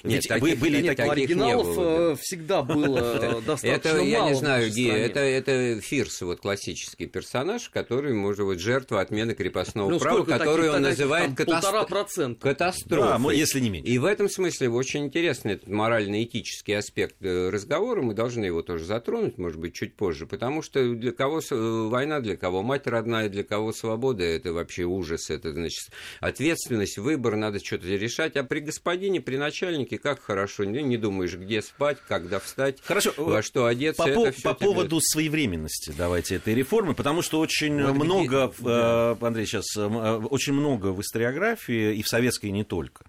Нет, 0.03 0.15
Ведь 0.15 0.27
таких, 0.27 0.59
были 0.59 0.81
нет, 0.81 0.97
таких 0.97 1.11
оригиналов 1.11 1.67
не 1.67 1.75
было, 1.75 2.09
да. 2.09 2.15
всегда 2.21 2.61
было 2.63 3.41
достаточно 3.47 3.67
это, 3.67 3.95
мало. 3.95 4.05
Я 4.05 4.29
не 4.29 4.33
знаю, 4.35 4.69
Ги, 4.69 4.87
это, 4.87 5.19
это 5.21 5.79
Фирс, 5.81 6.21
вот 6.21 6.41
классический 6.41 7.07
персонаж, 7.07 7.69
который, 7.69 8.13
может 8.13 8.45
быть, 8.45 8.59
жертва 8.59 8.99
отмены 8.99 9.33
крепостного 9.33 9.89
ну, 9.89 9.99
права, 9.99 10.25
который 10.25 10.69
он 10.69 10.81
называет 10.81 11.35
катастро... 11.35 12.35
катастрофой. 12.35 13.23
Да, 13.23 13.31
если 13.31 13.59
не 13.61 13.69
меньше. 13.69 13.89
И 13.89 13.97
в 13.97 14.05
этом 14.05 14.29
смысле 14.29 14.69
очень 14.69 15.05
интересный 15.05 15.53
этот 15.53 15.69
морально-этический 15.69 16.73
аспект 16.73 17.15
э, 17.21 17.49
разговора, 17.49 18.01
мы 18.01 18.13
должны 18.13 18.45
его 18.45 18.61
тоже 18.61 18.83
затронуть, 18.83 19.37
может 19.37 19.59
быть, 19.59 19.73
чуть 19.73 19.95
позже, 19.95 20.27
потому 20.27 20.61
что 20.61 20.93
для 20.93 21.11
кого 21.11 21.39
э, 21.52 21.52
война, 21.53 22.19
для 22.19 22.37
кого? 22.37 22.63
Мать 22.63 22.87
родная, 22.87 23.29
для 23.29 23.43
кого 23.43 23.71
свобода, 23.71 24.23
это 24.23 24.53
вообще 24.53 24.83
ужас, 24.83 25.29
это, 25.29 25.53
значит, 25.53 25.91
ответственность, 26.19 26.97
выбор, 26.97 27.35
надо 27.35 27.59
что-то 27.63 27.87
решать, 27.87 28.35
а 28.35 28.43
при 28.43 28.59
господине, 28.59 29.21
при 29.21 29.37
начальнике, 29.37 29.97
как 29.97 30.21
хорошо, 30.21 30.63
не, 30.63 30.83
не 30.83 30.97
думаешь, 30.97 31.35
где 31.35 31.61
спать, 31.61 31.97
когда 32.07 32.39
встать, 32.39 32.81
Хорошо. 32.81 33.13
во 33.17 33.41
что 33.41 33.65
одеться. 33.65 34.03
По, 34.03 34.09
это 34.09 34.41
по 34.41 34.53
поводу 34.53 34.99
своевременности, 35.01 35.93
давайте, 35.97 36.35
этой 36.35 36.53
реформы, 36.53 36.93
потому 36.93 37.21
что 37.21 37.39
очень 37.39 37.81
вот 37.83 37.93
много, 37.93 38.51
где... 38.57 38.69
Э, 38.69 39.15
Андрей, 39.21 39.45
сейчас, 39.45 39.77
очень 39.77 40.53
много 40.53 40.87
в 40.87 41.01
историографии, 41.01 41.95
и 41.95 42.03
в 42.03 42.07
советской 42.07 42.51
не 42.51 42.63
только, 42.63 43.05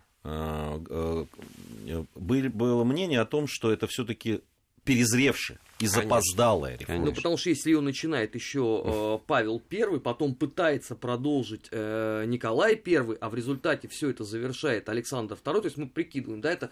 было 2.25 2.85
мнение 2.85 3.21
о 3.21 3.27
том, 3.27 3.47
что 3.47 3.73
это 3.73 3.87
все-таки 3.87 4.41
перезревшая 4.85 5.59
и 5.81 5.87
запоздалая 5.87 6.77
реформа. 6.77 7.07
Ну, 7.07 7.13
потому 7.13 7.37
что 7.37 7.51
если 7.51 7.71
ее 7.71 7.81
начинает 7.81 8.35
еще 8.35 8.83
э, 8.85 9.19
Павел 9.27 9.63
I, 9.71 10.01
потом 10.01 10.35
пытается 10.35 10.95
продолжить 10.95 11.67
э, 11.71 12.25
Николай 12.27 12.81
I, 12.87 13.17
а 13.21 13.29
в 13.29 13.35
результате 13.35 13.89
все 13.89 14.11
это 14.11 14.25
завершает 14.25 14.89
Александр 14.89 15.35
II, 15.35 15.61
то 15.61 15.65
есть 15.65 15.77
мы 15.77 15.89
прикидываем, 15.89 16.41
да, 16.41 16.53
это 16.53 16.71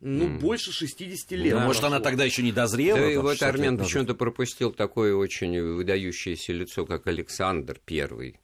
ну, 0.00 0.26
mm. 0.26 0.38
больше 0.40 0.72
60 0.72 1.30
лет. 1.32 1.54
Да, 1.54 1.64
может, 1.64 1.82
она 1.84 2.00
тогда 2.00 2.24
еще 2.24 2.42
не 2.42 2.52
дозрела. 2.52 2.98
Да, 2.98 3.10
и 3.10 3.16
вот 3.16 3.42
Армен 3.42 3.78
почему-то 3.78 4.14
пропустил 4.14 4.72
такое 4.72 5.14
очень 5.14 5.60
выдающееся 5.60 6.52
лицо, 6.52 6.84
как 6.84 7.06
Александр 7.06 7.80
I 7.90 8.34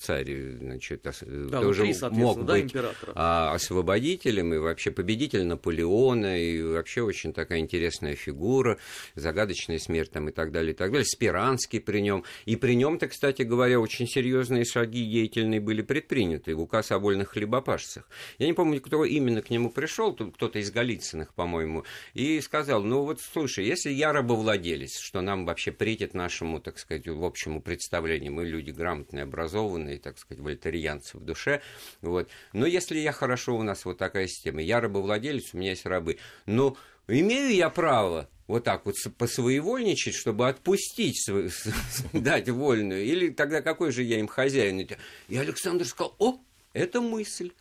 царь, 0.00 0.56
значит, 0.58 1.02
да, 1.02 1.60
тоже 1.60 1.84
мог 2.10 2.44
да, 2.44 2.54
быть 2.54 2.64
императора. 2.64 3.12
А, 3.14 3.54
освободителем 3.54 4.54
и 4.54 4.58
вообще 4.58 4.90
победитель 4.90 5.44
Наполеона, 5.44 6.40
и 6.40 6.62
вообще 6.62 7.02
очень 7.02 7.34
такая 7.34 7.58
интересная 7.58 8.14
фигура, 8.14 8.78
загадочная 9.14 9.78
смерть 9.78 10.10
там 10.10 10.30
и 10.30 10.32
так 10.32 10.52
далее, 10.52 10.72
и 10.72 10.76
так 10.76 10.90
далее. 10.90 11.04
Спиранский 11.04 11.80
при 11.80 12.00
нем. 12.00 12.24
И 12.46 12.56
при 12.56 12.74
нем-то, 12.74 13.08
кстати 13.08 13.42
говоря, 13.42 13.78
очень 13.78 14.06
серьезные 14.06 14.64
шаги 14.64 15.04
деятельные 15.04 15.60
были 15.60 15.82
предприняты. 15.82 16.54
Указ 16.54 16.92
о 16.92 16.98
вольных 16.98 17.30
хлебопашцах. 17.30 18.08
Я 18.38 18.46
не 18.46 18.54
помню, 18.54 18.80
кто 18.80 19.04
именно 19.04 19.42
к 19.42 19.50
нему 19.50 19.70
пришел, 19.70 20.14
кто-то 20.14 20.58
из 20.58 20.70
Голицыных, 20.70 21.34
по-моему, 21.34 21.84
и 22.14 22.40
сказал, 22.40 22.82
ну 22.82 23.02
вот, 23.02 23.20
слушай, 23.20 23.66
если 23.66 23.90
я 23.90 24.12
рабовладелец, 24.12 24.98
что 24.98 25.20
нам 25.20 25.44
вообще 25.44 25.72
претит 25.72 26.14
нашему, 26.14 26.60
так 26.60 26.78
сказать, 26.78 27.06
в 27.06 27.24
общему 27.24 27.60
представлению, 27.60 28.32
мы 28.32 28.46
люди 28.46 28.70
грамотные, 28.70 29.24
образованные, 29.24 29.89
и, 29.94 29.98
так 29.98 30.18
сказать, 30.18 30.42
вольтерианцы 30.42 31.18
в 31.18 31.24
душе. 31.24 31.62
Вот. 32.00 32.28
Но 32.52 32.66
если 32.66 32.98
я 32.98 33.12
хорошо, 33.12 33.56
у 33.56 33.62
нас 33.62 33.84
вот 33.84 33.98
такая 33.98 34.26
система, 34.26 34.62
я 34.62 34.80
рабовладелец, 34.80 35.54
у 35.54 35.58
меня 35.58 35.70
есть 35.70 35.86
рабы, 35.86 36.18
но 36.46 36.76
имею 37.08 37.54
я 37.54 37.70
право 37.70 38.28
вот 38.46 38.64
так 38.64 38.84
вот 38.84 38.96
посвоевольничать, 39.16 40.14
чтобы 40.14 40.48
отпустить, 40.48 41.30
дать 42.12 42.48
вольную, 42.48 43.04
или 43.04 43.30
тогда 43.30 43.62
какой 43.62 43.92
же 43.92 44.02
я 44.02 44.18
им 44.18 44.26
хозяин? 44.26 44.86
И 45.28 45.36
Александр 45.36 45.84
сказал, 45.84 46.14
о, 46.18 46.40
это 46.72 47.00
мысль. 47.00 47.52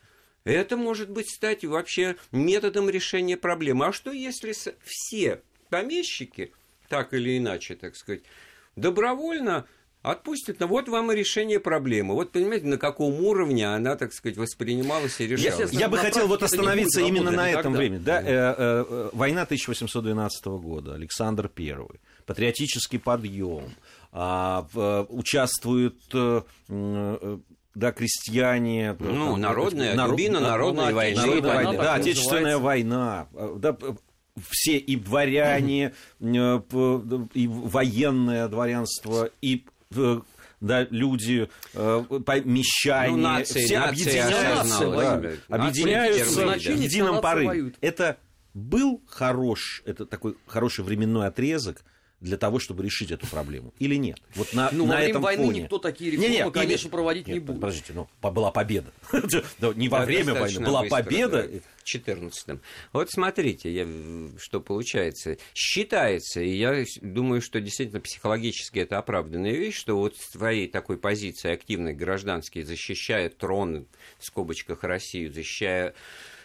Это 0.46 0.78
может 0.78 1.10
быть 1.10 1.30
стать 1.30 1.64
вообще 1.64 2.16
методом 2.32 2.90
решения 2.90 3.38
проблемы. 3.38 3.88
А 3.88 3.94
что 3.94 4.12
если 4.12 4.56
все 4.84 5.42
помещики, 5.70 6.54
так 6.88 7.14
или 7.14 7.38
иначе, 7.38 7.76
так 7.76 7.96
сказать, 7.96 8.24
добровольно 8.76 9.68
Отпустят, 10.02 10.62
но 10.62 10.68
вот 10.68 10.88
вам 10.88 11.12
и 11.12 11.16
решение 11.16 11.60
проблемы. 11.60 12.14
Вот 12.14 12.32
понимаете, 12.32 12.68
на 12.68 12.78
каком 12.78 13.16
уровне 13.16 13.68
она, 13.68 13.98
так 13.98 14.14
сказать, 14.14 14.38
воспринималась 14.38 15.20
и 15.20 15.28
решалась. 15.28 15.74
Я, 15.74 15.80
я 15.80 15.90
бы 15.90 15.98
хотел 15.98 16.28
вот 16.28 16.42
остановиться 16.42 17.02
именно 17.02 17.32
на 17.32 17.50
этом 17.50 17.74
времени. 17.74 18.00
Да, 18.00 18.22
э, 18.22 18.26
э, 18.26 18.86
э, 18.88 19.10
война 19.12 19.42
1812 19.42 20.46
года, 20.46 20.94
Александр 20.94 21.52
I, 21.58 21.76
патриотический 22.26 22.98
подъем, 22.98 23.76
э, 24.14 25.06
участвуют 25.10 26.00
э, 26.14 26.44
э, 26.70 27.38
да, 27.76 27.92
крестьяне. 27.92 28.96
Ну, 29.00 29.32
там, 29.32 29.42
народная, 29.42 29.96
народ, 29.96 30.12
Дубина, 30.12 30.40
народная 30.40 30.94
война. 30.94 31.26
Народная 31.26 31.56
война, 31.56 31.74
да, 31.74 31.94
Отечественная 31.96 32.58
война. 32.58 33.28
Да, 33.58 33.78
все 34.50 34.78
и 34.78 34.96
дворяне, 34.96 35.94
и 36.22 37.48
военное 37.48 38.48
дворянство, 38.48 39.30
и 39.42 39.66
да, 40.62 40.88
люди, 40.90 41.50
э, 41.74 42.04
мещане, 42.46 43.12
ну, 43.12 43.18
нации, 43.18 43.66
все 43.66 43.80
нация, 43.80 43.90
объединяются, 43.90 44.92
да, 44.92 45.56
объединяются 45.56 46.46
в 46.48 46.76
едином 46.76 47.22
порыве. 47.22 47.74
Это 47.82 48.18
был 48.54 49.02
хорош, 49.08 49.82
это 49.86 50.06
такой 50.06 50.38
хороший 50.46 50.84
временной 50.84 51.28
отрезок, 51.28 51.84
для 52.22 52.38
того, 52.38 52.60
чтобы 52.60 52.84
решить 52.84 53.12
эту 53.12 53.28
проблему, 53.28 53.74
или 53.80 53.96
нет? 53.96 54.20
Вот 54.36 54.54
на, 54.54 54.70
ну, 54.72 54.86
на 54.86 54.94
во 54.94 54.98
время 54.98 55.10
этом 55.10 55.22
войны 55.22 55.46
фоне. 55.46 55.62
никто 55.62 55.78
такие 55.78 56.12
реформы, 56.12 56.30
нет, 56.30 56.46
нет, 56.46 56.54
конечно, 56.54 56.86
нет, 56.86 56.92
проводить 56.92 57.28
нет, 57.28 57.34
не 57.36 57.40
будет. 57.40 57.62
Подождите, 57.62 57.94
ну, 57.94 58.08
была 58.22 58.52
победа. 58.52 58.92
не 59.76 59.90
во 59.90 60.06
время 60.06 60.34
войны, 60.34 60.66
была 60.66 60.84
победа. 60.84 61.50
В 61.80 61.84
14 61.90 62.60
Вот 62.94 63.10
смотрите, 63.10 63.72
я, 63.72 63.88
что 64.38 64.60
получается. 64.62 65.38
Считается, 65.56 66.42
и 66.42 66.56
я 66.56 66.84
думаю, 67.02 67.42
что 67.42 67.60
действительно 67.60 68.00
психологически 68.00 68.80
это 68.80 68.98
оправданная 68.98 69.54
вещь, 69.54 69.76
что 69.76 69.98
вот 69.98 70.16
с 70.16 70.32
твоей 70.32 70.68
такой 70.68 70.98
позиции 70.98 71.52
активной 71.52 71.94
гражданский, 71.94 72.62
защищая 72.64 73.30
трон, 73.30 73.88
в 74.20 74.26
скобочках 74.26 74.84
Россию, 74.84 75.34
защищая 75.34 75.96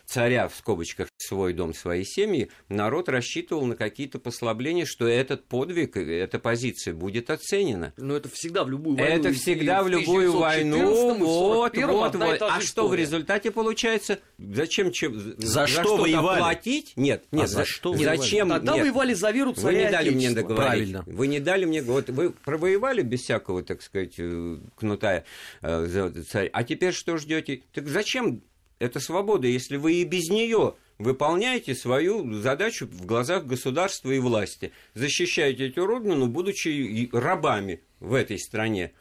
царя, 0.07 0.49
в 0.49 0.55
скобочках, 0.55 1.09
свой 1.17 1.53
дом, 1.53 1.75
свои 1.75 2.05
семьи, 2.05 2.51
народ 2.69 3.09
рассчитывал 3.09 3.67
на 3.67 3.77
какие-то 3.77 4.19
послабления, 4.19 4.85
что 4.87 5.07
этот 5.07 5.45
подвиг, 5.47 5.97
эта 5.97 6.39
позиция 6.39 6.95
будет 6.95 7.31
оценена. 7.31 7.93
Но 7.97 8.17
это 8.17 8.29
всегда 8.29 8.65
в 8.65 8.71
любую 8.71 8.97
войну. 8.97 9.15
Это 9.15 9.33
всегда 9.33 9.83
в 9.83 9.89
любую 9.89 10.33
войну. 10.33 11.15
Вот, 11.15 11.77
вот, 11.77 12.15
вот. 12.15 12.43
А 12.43 12.61
что 12.61 12.89
в 12.89 12.95
результате 12.95 13.51
получается? 13.51 14.21
Зачем 14.39 14.93
чем, 14.93 15.19
за, 15.19 15.35
за 15.39 15.67
что 15.67 15.97
воевали? 15.97 16.39
платить? 16.39 16.93
Нет, 16.97 17.25
нет, 17.33 17.45
а 17.45 17.47
за, 17.47 17.57
за 17.59 17.65
что 17.65 17.95
зачем? 17.97 18.49
Тогда 18.49 18.75
нет. 18.75 18.83
воевали 18.83 19.15
за 19.15 19.31
веру 19.31 19.53
царя 19.53 19.79
Вы 19.79 19.85
не 19.85 19.91
дали 19.91 20.11
мне 20.11 20.31
договорить. 20.31 20.57
Правильно. 20.57 21.05
Вы 21.07 21.27
не 21.27 21.41
дали 21.41 21.65
мне... 21.65 21.83
Вот 21.83 22.11
вы 22.11 22.31
провоевали 22.31 23.03
без 23.03 23.23
всякого, 23.23 23.63
так 23.63 23.83
сказать, 23.83 24.15
э, 24.19 24.59
кнута 24.77 25.25
э, 25.63 25.87
за 25.87 26.25
царя. 26.25 26.51
А 26.53 26.65
теперь 26.65 26.93
что 26.93 27.17
ждете? 27.17 27.63
Так 27.73 27.89
зачем 27.89 28.43
это 28.79 29.01
свобода, 29.01 29.47
если 29.47 29.77
вы 29.77 29.95
и 29.95 30.05
без 30.05 30.29
нее 30.29 30.75
выполняете 30.99 31.75
свою 31.75 32.33
задачу 32.41 32.87
в 32.87 33.05
глазах 33.05 33.47
государства 33.47 34.11
и 34.11 34.19
власти, 34.19 34.73
защищаете 34.95 35.69
эту 35.69 35.87
родину, 35.87 36.27
будучи 36.29 37.11
рабами 37.13 37.83
в 38.01 38.15
этой 38.15 38.39
стране. 38.39 38.93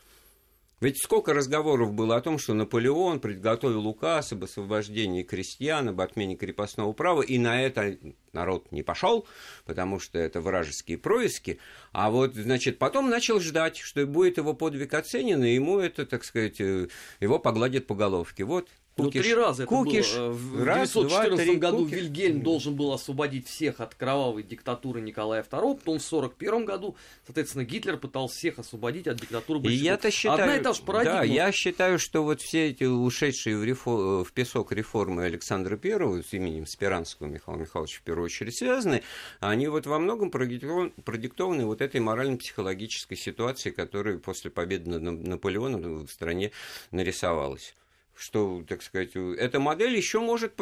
Ведь 0.83 1.01
сколько 1.01 1.33
разговоров 1.33 1.93
было 1.93 2.17
о 2.17 2.21
том, 2.21 2.37
что 2.37 2.53
Наполеон 2.53 3.21
подготовил 3.21 3.87
указ 3.87 4.33
об 4.33 4.43
освобождении 4.43 5.23
крестьян, 5.23 5.87
об 5.87 6.01
отмене 6.01 6.35
крепостного 6.35 6.91
права, 6.91 7.21
и 7.21 7.37
на 7.37 7.61
это 7.61 7.97
народ 8.33 8.69
не 8.73 8.83
пошел, 8.83 9.25
потому 9.63 10.01
что 10.01 10.19
это 10.19 10.41
вражеские 10.41 10.97
происки. 10.97 11.59
А 11.93 12.09
вот, 12.09 12.35
значит, 12.35 12.79
потом 12.79 13.09
начал 13.09 13.39
ждать, 13.39 13.77
что 13.77 14.05
будет 14.05 14.35
его 14.35 14.53
подвиг 14.53 14.93
оценен, 14.93 15.41
и 15.45 15.53
ему 15.53 15.79
это, 15.79 16.05
так 16.05 16.25
сказать, 16.25 16.59
э, 16.59 16.89
его 17.21 17.39
погладят 17.39 17.87
по 17.87 17.95
головке. 17.95 18.43
Вот 18.43 18.67
Кукиш. 18.95 19.15
Ну, 19.15 19.21
три 19.23 19.33
раза 19.33 19.65
Кукиш. 19.65 20.11
это 20.11 20.19
было. 20.19 20.31
В 20.33 20.63
Раз, 20.63 20.93
914 20.93 21.45
два, 21.47 21.55
году 21.55 21.83
Кукиш. 21.85 21.97
Вильгельм 21.97 22.41
должен 22.41 22.75
был 22.75 22.93
освободить 22.93 23.47
всех 23.47 23.79
от 23.79 23.95
кровавой 23.95 24.43
диктатуры 24.43 25.01
Николая 25.01 25.41
II, 25.41 25.47
потом 25.49 25.77
в 25.77 25.81
1941 25.81 26.65
году, 26.65 26.95
соответственно, 27.25 27.63
Гитлер 27.63 27.97
пытался 27.97 28.37
всех 28.37 28.59
освободить 28.59 29.07
от 29.07 29.19
диктатуры 29.19 29.59
большевиков. 29.59 29.85
я-то 29.85 30.11
считаю, 30.11 30.41
Одна 30.41 30.57
и 30.57 30.61
та 30.61 30.73
же 30.73 30.83
парадигма. 30.83 31.17
Да, 31.17 31.23
я 31.23 31.51
считаю, 31.51 31.97
что 31.97 32.23
вот 32.23 32.41
все 32.41 32.69
эти 32.69 32.83
ушедшие 32.83 33.57
в, 33.57 33.63
рефо... 33.63 34.23
в 34.23 34.31
песок 34.31 34.71
реформы 34.71 35.23
Александра 35.23 35.79
I 35.83 36.23
с 36.23 36.33
именем 36.33 36.67
Спиранского 36.67 37.27
Михаила 37.27 37.59
Михайловича 37.59 37.99
в 37.99 38.03
первую 38.03 38.25
очередь 38.25 38.55
связаны, 38.55 39.01
они 39.39 39.67
вот 39.67 39.87
во 39.87 39.97
многом 39.97 40.29
продиктованы 40.29 41.65
вот 41.65 41.81
этой 41.81 41.99
морально-психологической 41.99 43.17
ситуацией, 43.17 43.73
которая 43.73 44.19
после 44.19 44.51
победы 44.51 44.91
над 44.91 45.25
Наполеоном 45.25 46.05
в 46.05 46.11
стране 46.11 46.51
нарисовалась 46.91 47.73
что, 48.15 48.63
так 48.67 48.81
сказать, 48.81 49.15
эта 49.15 49.59
модель 49.59 49.95
еще 49.95 50.19
может... 50.19 50.59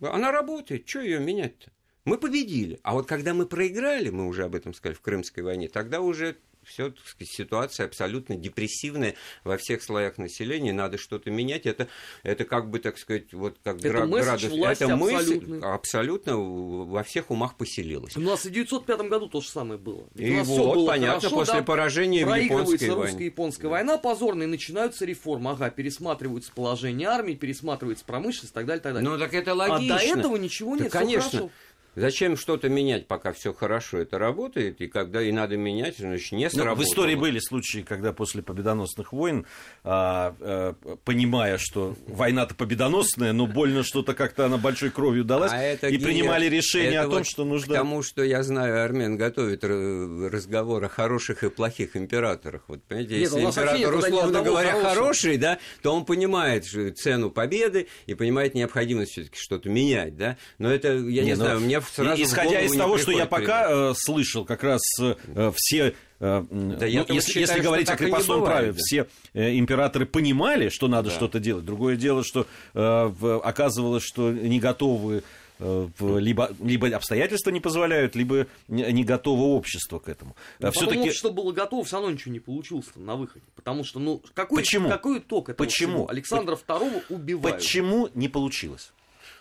Она 0.00 0.32
работает, 0.32 0.88
что 0.88 1.00
ее 1.00 1.20
менять-то? 1.20 1.70
Мы 2.04 2.18
победили. 2.18 2.80
А 2.82 2.94
вот 2.94 3.06
когда 3.06 3.34
мы 3.34 3.46
проиграли, 3.46 4.10
мы 4.10 4.26
уже 4.26 4.44
об 4.44 4.56
этом 4.56 4.74
сказали 4.74 4.96
в 4.96 5.00
Крымской 5.00 5.42
войне, 5.42 5.68
тогда 5.68 6.00
уже 6.00 6.36
все 6.64 6.92
ситуация 7.20 7.86
абсолютно 7.86 8.36
депрессивная 8.36 9.14
во 9.44 9.56
всех 9.56 9.82
слоях 9.82 10.18
населения, 10.18 10.72
надо 10.72 10.98
что-то 10.98 11.30
менять. 11.30 11.66
Это, 11.66 11.88
это 12.22 12.44
как 12.44 12.70
бы, 12.70 12.78
так 12.78 12.98
сказать, 12.98 13.32
вот 13.32 13.58
как 13.62 13.78
это 13.78 13.88
гра- 13.88 14.06
градус. 14.06 14.52
Это 14.52 14.96
мысль 14.96 15.60
абсолютно 15.62 16.36
во 16.36 17.02
всех 17.02 17.30
умах 17.30 17.56
поселилась. 17.56 18.16
У 18.16 18.20
нас 18.20 18.40
в 18.40 18.46
1905 18.46 19.08
году 19.08 19.28
то 19.28 19.40
же 19.40 19.48
самое 19.48 19.78
было. 19.78 20.08
Ведь 20.14 20.28
и 20.28 20.40
вот, 20.40 20.74
было 20.74 20.86
понятно, 20.86 21.20
хорошо, 21.20 21.36
после 21.36 21.60
да, 21.60 21.62
поражения 21.62 22.24
в 22.26 22.34
японской 22.34 22.88
войне. 22.88 23.02
русско-японская 23.02 23.70
война 23.70 23.98
позорная, 23.98 24.46
начинаются 24.46 25.04
реформы. 25.04 25.50
Ага, 25.50 25.70
пересматриваются 25.70 26.52
положение 26.52 27.08
армии, 27.08 27.34
пересматривается 27.34 28.04
промышленность 28.04 28.52
и 28.52 28.54
так 28.54 28.66
далее, 28.66 28.82
так 28.82 28.94
далее. 28.94 29.08
Ну 29.08 29.18
так 29.18 29.34
это 29.34 29.54
логично. 29.54 29.96
А 29.96 29.98
до 29.98 30.04
этого 30.04 30.36
ничего 30.36 30.76
нет, 30.76 30.90
да, 30.90 30.98
конечно. 30.98 31.30
Хорошо. 31.30 31.50
Зачем 31.94 32.38
что-то 32.38 32.70
менять, 32.70 33.06
пока 33.06 33.32
все 33.32 33.52
хорошо 33.52 33.98
это 33.98 34.18
работает, 34.18 34.80
и 34.80 34.86
когда 34.86 35.22
и 35.22 35.30
надо 35.30 35.58
менять, 35.58 35.98
значит, 35.98 36.32
не 36.32 36.48
сработало. 36.48 36.74
Ну, 36.74 36.80
в 36.80 36.84
истории 36.84 37.14
были 37.16 37.38
случаи, 37.38 37.84
когда 37.86 38.14
после 38.14 38.42
победоносных 38.42 39.12
войн, 39.12 39.44
а, 39.84 40.34
а, 40.40 40.74
понимая, 41.04 41.58
что 41.58 41.94
война-то 42.06 42.54
победоносная, 42.54 43.34
но 43.34 43.46
больно 43.46 43.82
что-то 43.82 44.14
как-то 44.14 44.46
она 44.46 44.56
большой 44.56 44.90
кровью 44.90 45.24
далась, 45.24 45.52
а 45.52 45.62
это 45.62 45.88
и 45.88 45.96
гения... 45.96 46.06
принимали 46.06 46.46
решение 46.46 46.92
это 46.92 47.02
о 47.02 47.04
том, 47.04 47.18
вот 47.18 47.26
что 47.26 47.44
нужно... 47.44 47.68
Потому 47.68 48.02
что 48.02 48.22
я 48.22 48.42
знаю, 48.42 48.82
Армен 48.82 49.18
готовит 49.18 49.62
разговор 49.62 50.82
о 50.84 50.88
хороших 50.88 51.44
и 51.44 51.50
плохих 51.50 51.94
императорах. 51.94 52.62
Вот, 52.68 52.82
понимаете, 52.84 53.18
Нет, 53.18 53.32
если 53.32 53.44
император, 53.44 53.94
условно 53.94 54.42
говоря, 54.42 54.72
хороший. 54.72 54.94
хороший, 54.94 55.36
да, 55.36 55.58
то 55.82 55.94
он 55.94 56.06
понимает 56.06 56.64
цену 56.96 57.30
победы 57.30 57.88
и 58.06 58.14
понимает 58.14 58.54
необходимость 58.54 59.12
все-таки 59.12 59.36
что-то 59.38 59.68
менять, 59.68 60.16
да. 60.16 60.38
Но 60.56 60.72
это, 60.72 60.94
я 60.94 61.22
не, 61.22 61.22
не 61.22 61.30
ну, 61.34 61.36
знаю, 61.36 61.60
мне 61.60 61.81
сразу 61.92 62.22
Исходя 62.22 62.60
из 62.60 62.72
того, 62.76 62.98
что 62.98 63.10
я 63.12 63.26
пока 63.26 63.66
э, 63.68 63.94
слышал, 63.96 64.44
как 64.44 64.62
раз 64.62 64.80
э, 65.00 65.52
все 65.54 65.94
э, 66.20 66.44
да, 66.50 66.86
ну, 66.86 66.86
если, 66.86 67.20
считаю, 67.20 67.40
если 67.40 67.60
говорить 67.60 67.88
о 67.88 67.96
крепостном 67.96 68.44
праве, 68.44 68.72
да. 68.72 68.78
все 68.78 69.06
э, 69.34 69.56
императоры 69.58 70.06
понимали, 70.06 70.68
что 70.68 70.88
надо 70.88 71.10
да. 71.10 71.14
что-то 71.14 71.40
делать. 71.40 71.64
Другое 71.64 71.96
дело, 71.96 72.24
что 72.24 72.46
э, 72.74 73.40
оказывалось, 73.42 74.04
что 74.04 74.30
не 74.30 74.60
готовы 74.60 75.24
э, 75.58 75.88
либо, 76.00 76.50
либо 76.62 76.88
обстоятельства 76.88 77.50
не 77.50 77.60
позволяют, 77.60 78.14
либо 78.14 78.46
не 78.68 79.04
готово 79.04 79.42
общество 79.42 79.98
к 79.98 80.08
этому. 80.08 80.36
Но 80.58 80.70
Все-таки... 80.72 81.00
общество 81.00 81.30
было 81.30 81.52
готово, 81.52 81.84
все 81.84 81.96
равно 81.96 82.10
ничего 82.10 82.32
не 82.32 82.40
получилось 82.40 82.86
на 82.94 83.16
выходе. 83.16 83.44
Потому 83.54 83.84
что, 83.84 83.98
ну, 83.98 84.22
какой, 84.34 84.62
Почему? 84.62 84.88
какой 84.88 85.18
итог 85.18 85.48
этого 85.48 85.66
Почему? 85.66 85.92
Всего? 85.92 86.10
Александра 86.10 86.56
II 86.56 87.04
убивают. 87.08 87.58
Почему 87.58 88.08
не 88.14 88.28
получилось? 88.28 88.92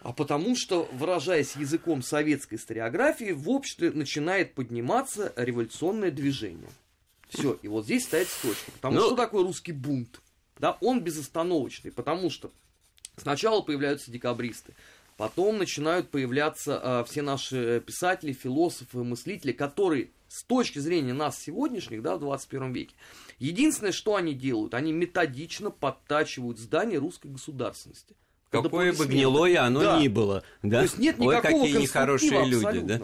А 0.01 0.13
потому 0.13 0.55
что, 0.55 0.89
выражаясь 0.93 1.55
языком 1.55 2.01
советской 2.01 2.55
историографии, 2.55 3.31
в 3.31 3.49
обществе 3.49 3.91
начинает 3.91 4.53
подниматься 4.55 5.31
революционное 5.35 6.11
движение. 6.11 6.69
Все, 7.29 7.57
и 7.61 7.67
вот 7.67 7.85
здесь 7.85 8.05
стоит 8.05 8.27
точка. 8.41 8.71
Потому 8.71 8.95
ну... 8.95 9.05
что 9.07 9.15
такое 9.15 9.43
русский 9.43 9.71
бунт? 9.71 10.19
Да, 10.57 10.77
он 10.81 11.01
безостановочный, 11.01 11.91
потому 11.91 12.29
что 12.29 12.51
сначала 13.15 13.61
появляются 13.61 14.11
декабристы, 14.11 14.73
потом 15.17 15.57
начинают 15.57 16.09
появляться 16.09 16.79
э, 16.83 17.03
все 17.09 17.21
наши 17.21 17.81
писатели, 17.85 18.33
философы, 18.33 19.03
мыслители, 19.03 19.53
которые 19.53 20.09
с 20.27 20.43
точки 20.43 20.79
зрения 20.79 21.13
нас 21.13 21.39
сегодняшних, 21.39 22.01
да, 22.01 22.15
в 22.15 22.19
21 22.19 22.73
веке, 22.73 22.95
единственное, 23.39 23.91
что 23.91 24.15
они 24.15 24.33
делают, 24.33 24.73
они 24.73 24.91
методично 24.93 25.71
подтачивают 25.71 26.59
здание 26.59 26.99
русской 26.99 27.27
государственности. 27.27 28.15
Какое 28.51 28.91
бы 28.91 29.05
гнилое 29.05 29.63
оно 29.63 29.79
да. 29.79 29.99
ни 29.99 30.09
было. 30.09 30.43
Да? 30.61 30.79
То 30.79 30.83
есть 30.83 30.97
нет 30.97 31.17
никакого 31.17 31.61
Ой, 31.61 31.69
какие 31.69 31.81
нехорошие 31.81 32.45
люди. 32.45 32.79
Да? 32.81 33.01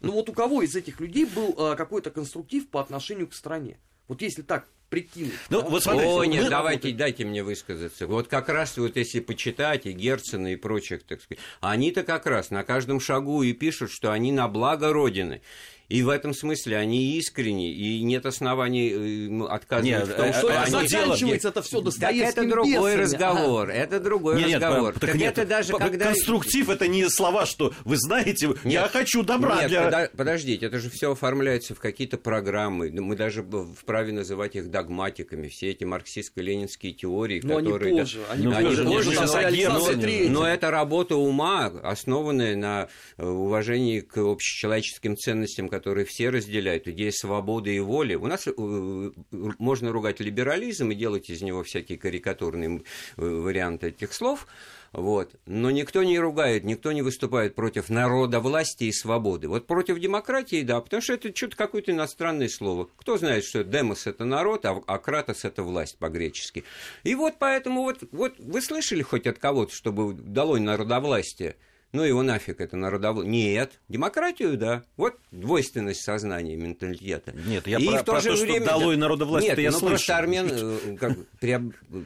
Ну 0.00 0.12
вот 0.12 0.28
у 0.30 0.32
кого 0.32 0.62
из 0.62 0.74
этих 0.74 1.00
людей 1.00 1.26
был 1.26 1.54
а, 1.58 1.76
какой-то 1.76 2.10
конструктив 2.10 2.68
по 2.68 2.80
отношению 2.80 3.28
к 3.28 3.34
стране? 3.34 3.78
Вот 4.08 4.22
если 4.22 4.42
так 4.42 4.66
прикинуть. 4.88 5.34
Ну, 5.50 5.62
да? 5.62 5.68
вот 5.68 5.82
смотрите, 5.82 6.08
О, 6.08 6.24
нет, 6.24 6.48
давайте, 6.48 6.92
дайте 6.92 7.24
мне 7.24 7.42
высказаться. 7.42 8.06
Вот 8.06 8.28
как 8.28 8.48
раз 8.48 8.76
вот 8.78 8.96
если 8.96 9.20
почитать 9.20 9.84
и 9.86 9.92
Герцена 9.92 10.52
и 10.52 10.56
прочих, 10.56 11.02
так 11.02 11.20
сказать, 11.20 11.42
они-то 11.60 12.02
как 12.02 12.26
раз 12.26 12.50
на 12.50 12.62
каждом 12.62 13.00
шагу 13.00 13.42
и 13.42 13.52
пишут, 13.52 13.90
что 13.90 14.12
они 14.12 14.32
на 14.32 14.48
благо 14.48 14.92
Родины. 14.92 15.42
И 15.88 16.02
в 16.02 16.08
этом 16.08 16.34
смысле 16.34 16.78
они 16.78 17.16
искренни, 17.16 17.72
и 17.72 18.02
нет 18.02 18.26
оснований 18.26 19.28
э, 19.30 19.46
отказывать 19.48 19.86
нет, 19.86 20.08
в 20.08 20.16
том, 20.16 20.26
э, 20.26 20.32
что 20.32 20.50
э, 20.50 20.56
они 20.56 20.88
заканчивается 20.88 21.48
это 21.48 21.62
все 21.62 21.80
Достоевским 21.80 22.34
Так 22.34 22.44
это 22.44 22.50
другой 22.50 22.92
песнями. 22.92 23.02
разговор, 23.02 23.70
ага. 23.70 23.78
это 23.78 24.00
другой 24.00 24.36
нет, 24.36 24.54
разговор. 24.54 24.92
Нет, 24.92 25.00
так 25.00 25.14
нет, 25.14 25.38
это 25.38 25.46
даже 25.46 25.72
когда... 25.74 26.06
Конструктив 26.06 26.70
это 26.70 26.88
не 26.88 27.08
слова, 27.08 27.46
что 27.46 27.72
вы 27.84 27.96
знаете, 27.98 28.48
нет, 28.48 28.64
я 28.64 28.88
хочу 28.88 29.22
добра 29.22 29.62
нет, 29.62 29.70
для... 29.70 30.10
подождите, 30.16 30.66
это 30.66 30.80
же 30.80 30.90
все 30.90 31.12
оформляется 31.12 31.76
в 31.76 31.78
какие-то 31.78 32.18
программы, 32.18 32.90
мы 32.90 33.14
даже 33.14 33.46
вправе 33.78 34.12
называть 34.12 34.56
их 34.56 34.70
догматиками, 34.70 35.46
все 35.46 35.70
эти 35.70 35.84
марксистско-ленинские 35.84 36.94
теории, 36.94 37.40
но 37.44 37.58
которые... 37.58 37.92
Они 37.92 38.00
позже, 38.00 38.20
они, 38.28 38.46
они 38.46 38.68
позже, 38.68 38.84
позже, 38.84 39.10
позже 39.20 40.28
но, 40.28 40.40
но 40.40 40.48
это 40.48 40.72
работа 40.72 41.14
ума, 41.14 41.66
основанная 41.84 42.56
на 42.56 42.88
уважении 43.18 44.00
к 44.00 44.16
общечеловеческим 44.16 45.16
ценностям, 45.16 45.68
которые 45.76 46.06
все 46.06 46.30
разделяют, 46.30 46.88
идея 46.88 47.10
свободы 47.10 47.76
и 47.76 47.80
воли. 47.80 48.14
У 48.14 48.26
нас 48.26 48.46
э, 48.46 49.10
можно 49.58 49.92
ругать 49.92 50.20
либерализм 50.20 50.90
и 50.90 50.94
делать 50.94 51.28
из 51.28 51.42
него 51.42 51.62
всякие 51.62 51.98
карикатурные 51.98 52.82
э, 53.16 53.22
варианты 53.22 53.88
этих 53.88 54.14
слов, 54.14 54.46
вот. 54.92 55.34
Но 55.44 55.70
никто 55.70 56.02
не 56.02 56.18
ругает, 56.18 56.64
никто 56.64 56.92
не 56.92 57.02
выступает 57.02 57.54
против 57.54 57.90
народа, 57.90 58.40
власти 58.40 58.84
и 58.84 58.92
свободы. 58.92 59.48
Вот 59.48 59.66
против 59.66 60.00
демократии, 60.00 60.62
да, 60.62 60.80
потому 60.80 61.02
что 61.02 61.12
это 61.12 61.36
что-то 61.36 61.56
какое-то 61.56 61.92
иностранное 61.92 62.48
слово. 62.48 62.88
Кто 62.96 63.18
знает, 63.18 63.44
что 63.44 63.62
демос– 63.62 64.06
это 64.08 64.24
народ, 64.24 64.64
а, 64.64 64.80
а 64.86 64.98
кратос– 64.98 65.40
это 65.44 65.62
власть 65.62 65.98
по-гречески. 65.98 66.64
И 67.04 67.14
вот 67.14 67.34
поэтому, 67.38 67.82
вот, 67.82 67.98
вот 68.10 68.34
вы 68.38 68.62
слышали 68.62 69.02
хоть 69.02 69.26
от 69.26 69.38
кого-то, 69.38 69.74
чтобы 69.74 70.14
дало 70.14 70.56
народовластие? 70.56 71.56
Ну 71.96 72.02
его 72.02 72.22
нафиг, 72.22 72.60
это 72.60 72.76
народовластие. 72.76 73.32
Нет, 73.32 73.80
демократию, 73.88 74.58
да. 74.58 74.84
Вот 74.96 75.16
двойственность 75.30 76.02
сознания, 76.02 76.54
менталитета. 76.56 77.32
Нет, 77.32 77.66
я 77.66 77.78
и 77.78 77.86
про, 77.86 77.98
в 77.98 78.04
то, 78.04 78.12
про 78.12 78.20
же 78.20 78.36
то, 78.36 78.42
время, 78.42 78.66
что 78.66 78.78
долой 78.78 78.96
народовластие, 78.96 79.50
Нет, 79.50 79.58
я 79.58 79.70
ну 79.70 79.78
слышу. 79.78 79.94
просто 79.94 80.16
армян, 80.16 80.48
э, 80.50 80.96
как, 81.00 81.16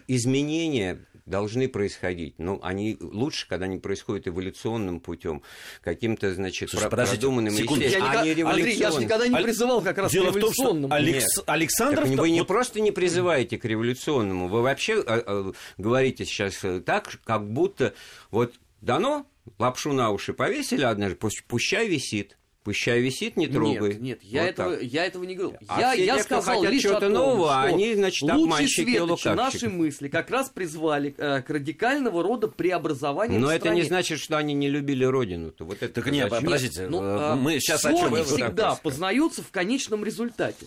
изменения 0.07 1.01
должны 1.27 1.69
происходить. 1.69 2.35
Но 2.39 2.61
они 2.63 2.97
лучше, 3.01 3.49
когда 3.49 3.65
они 3.65 3.79
происходят 3.79 4.29
эволюционным 4.29 5.01
путем, 5.01 5.43
каким-то, 5.83 6.33
значит, 6.35 6.71
Слушай, 6.71 6.91
про- 6.91 7.07
продуманным 7.07 7.53
секунду. 7.53 7.85
Я, 7.85 8.11
а 8.11 8.25
не 8.25 8.43
Андрей, 8.43 8.77
я 8.77 8.91
же 8.91 9.01
никогда 9.01 9.27
не 9.27 9.43
призывал 9.43 9.81
как 9.81 9.99
раз 9.99 10.13
Дело 10.13 10.31
к 10.31 10.37
революционному. 10.37 10.87
В 10.87 10.91
том, 10.91 10.99
что 10.99 11.13
Алекс... 11.13 11.43
Александров... 11.47 12.09
Так 12.09 12.19
вы 12.19 12.31
не 12.31 12.45
просто 12.45 12.81
не 12.81 12.91
призываете 12.91 13.59
к 13.59 13.65
революционному, 13.65 14.49
вы 14.49 14.63
вообще 14.63 15.01
а, 15.01 15.23
а, 15.27 15.53
говорите 15.79 16.25
сейчас 16.25 16.61
так, 16.85 17.19
как 17.25 17.49
будто 17.51 17.95
вот 18.31 18.55
дано 18.81 19.27
лапшу 19.59 19.93
на 19.93 20.11
уши 20.11 20.33
повесили 20.33 20.83
однажды, 20.83 21.17
пусть, 21.17 21.45
пущай 21.45 21.89
висит. 21.89 22.37
Пущай 22.63 23.01
висит, 23.01 23.39
не 23.39 23.47
трогай. 23.47 23.95
Нет, 23.95 24.01
нет, 24.01 24.23
я, 24.23 24.43
вот 24.43 24.51
этого, 24.51 24.81
я 24.81 25.07
этого 25.07 25.25
не 25.25 25.35
говорю. 25.35 25.57
А 25.67 25.81
я, 25.81 25.93
все 25.93 26.05
я 26.05 26.17
те, 26.19 26.23
сказал 26.25 26.63
лишь 26.63 26.85
о 26.85 27.01
том, 27.01 27.13
нового, 27.15 27.49
что 27.49 27.63
они, 27.63 27.95
значит, 27.95 28.31
лучшие 28.31 28.69
светочи 28.69 29.29
наши 29.29 29.71
мысли 29.71 30.09
как 30.09 30.29
раз 30.29 30.51
призвали 30.51 31.15
э, 31.17 31.41
к 31.41 31.49
радикального 31.49 32.23
рода 32.23 32.49
преобразованию 32.49 33.41
Но 33.41 33.51
это 33.51 33.71
не 33.71 33.83
значит, 33.83 34.21
что 34.21 34.37
они 34.37 34.53
не 34.53 34.69
любили 34.69 35.05
родину-то. 35.05 35.65
Вот 35.65 35.83
это 35.83 36.03
так 36.03 36.13
нет, 36.13 36.29
подождите, 36.29 36.87
ну, 36.87 37.03
э, 37.03 37.35
мы 37.37 37.61
сейчас 37.61 37.87
о 37.87 37.95
чем 37.95 38.15
всегда 38.25 38.75
познаются 38.75 39.43
в 39.43 39.51
конечном 39.51 40.05
результате. 40.05 40.67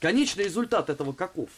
Конечный 0.00 0.44
результат 0.44 0.88
этого 0.88 1.12
каков? 1.12 1.50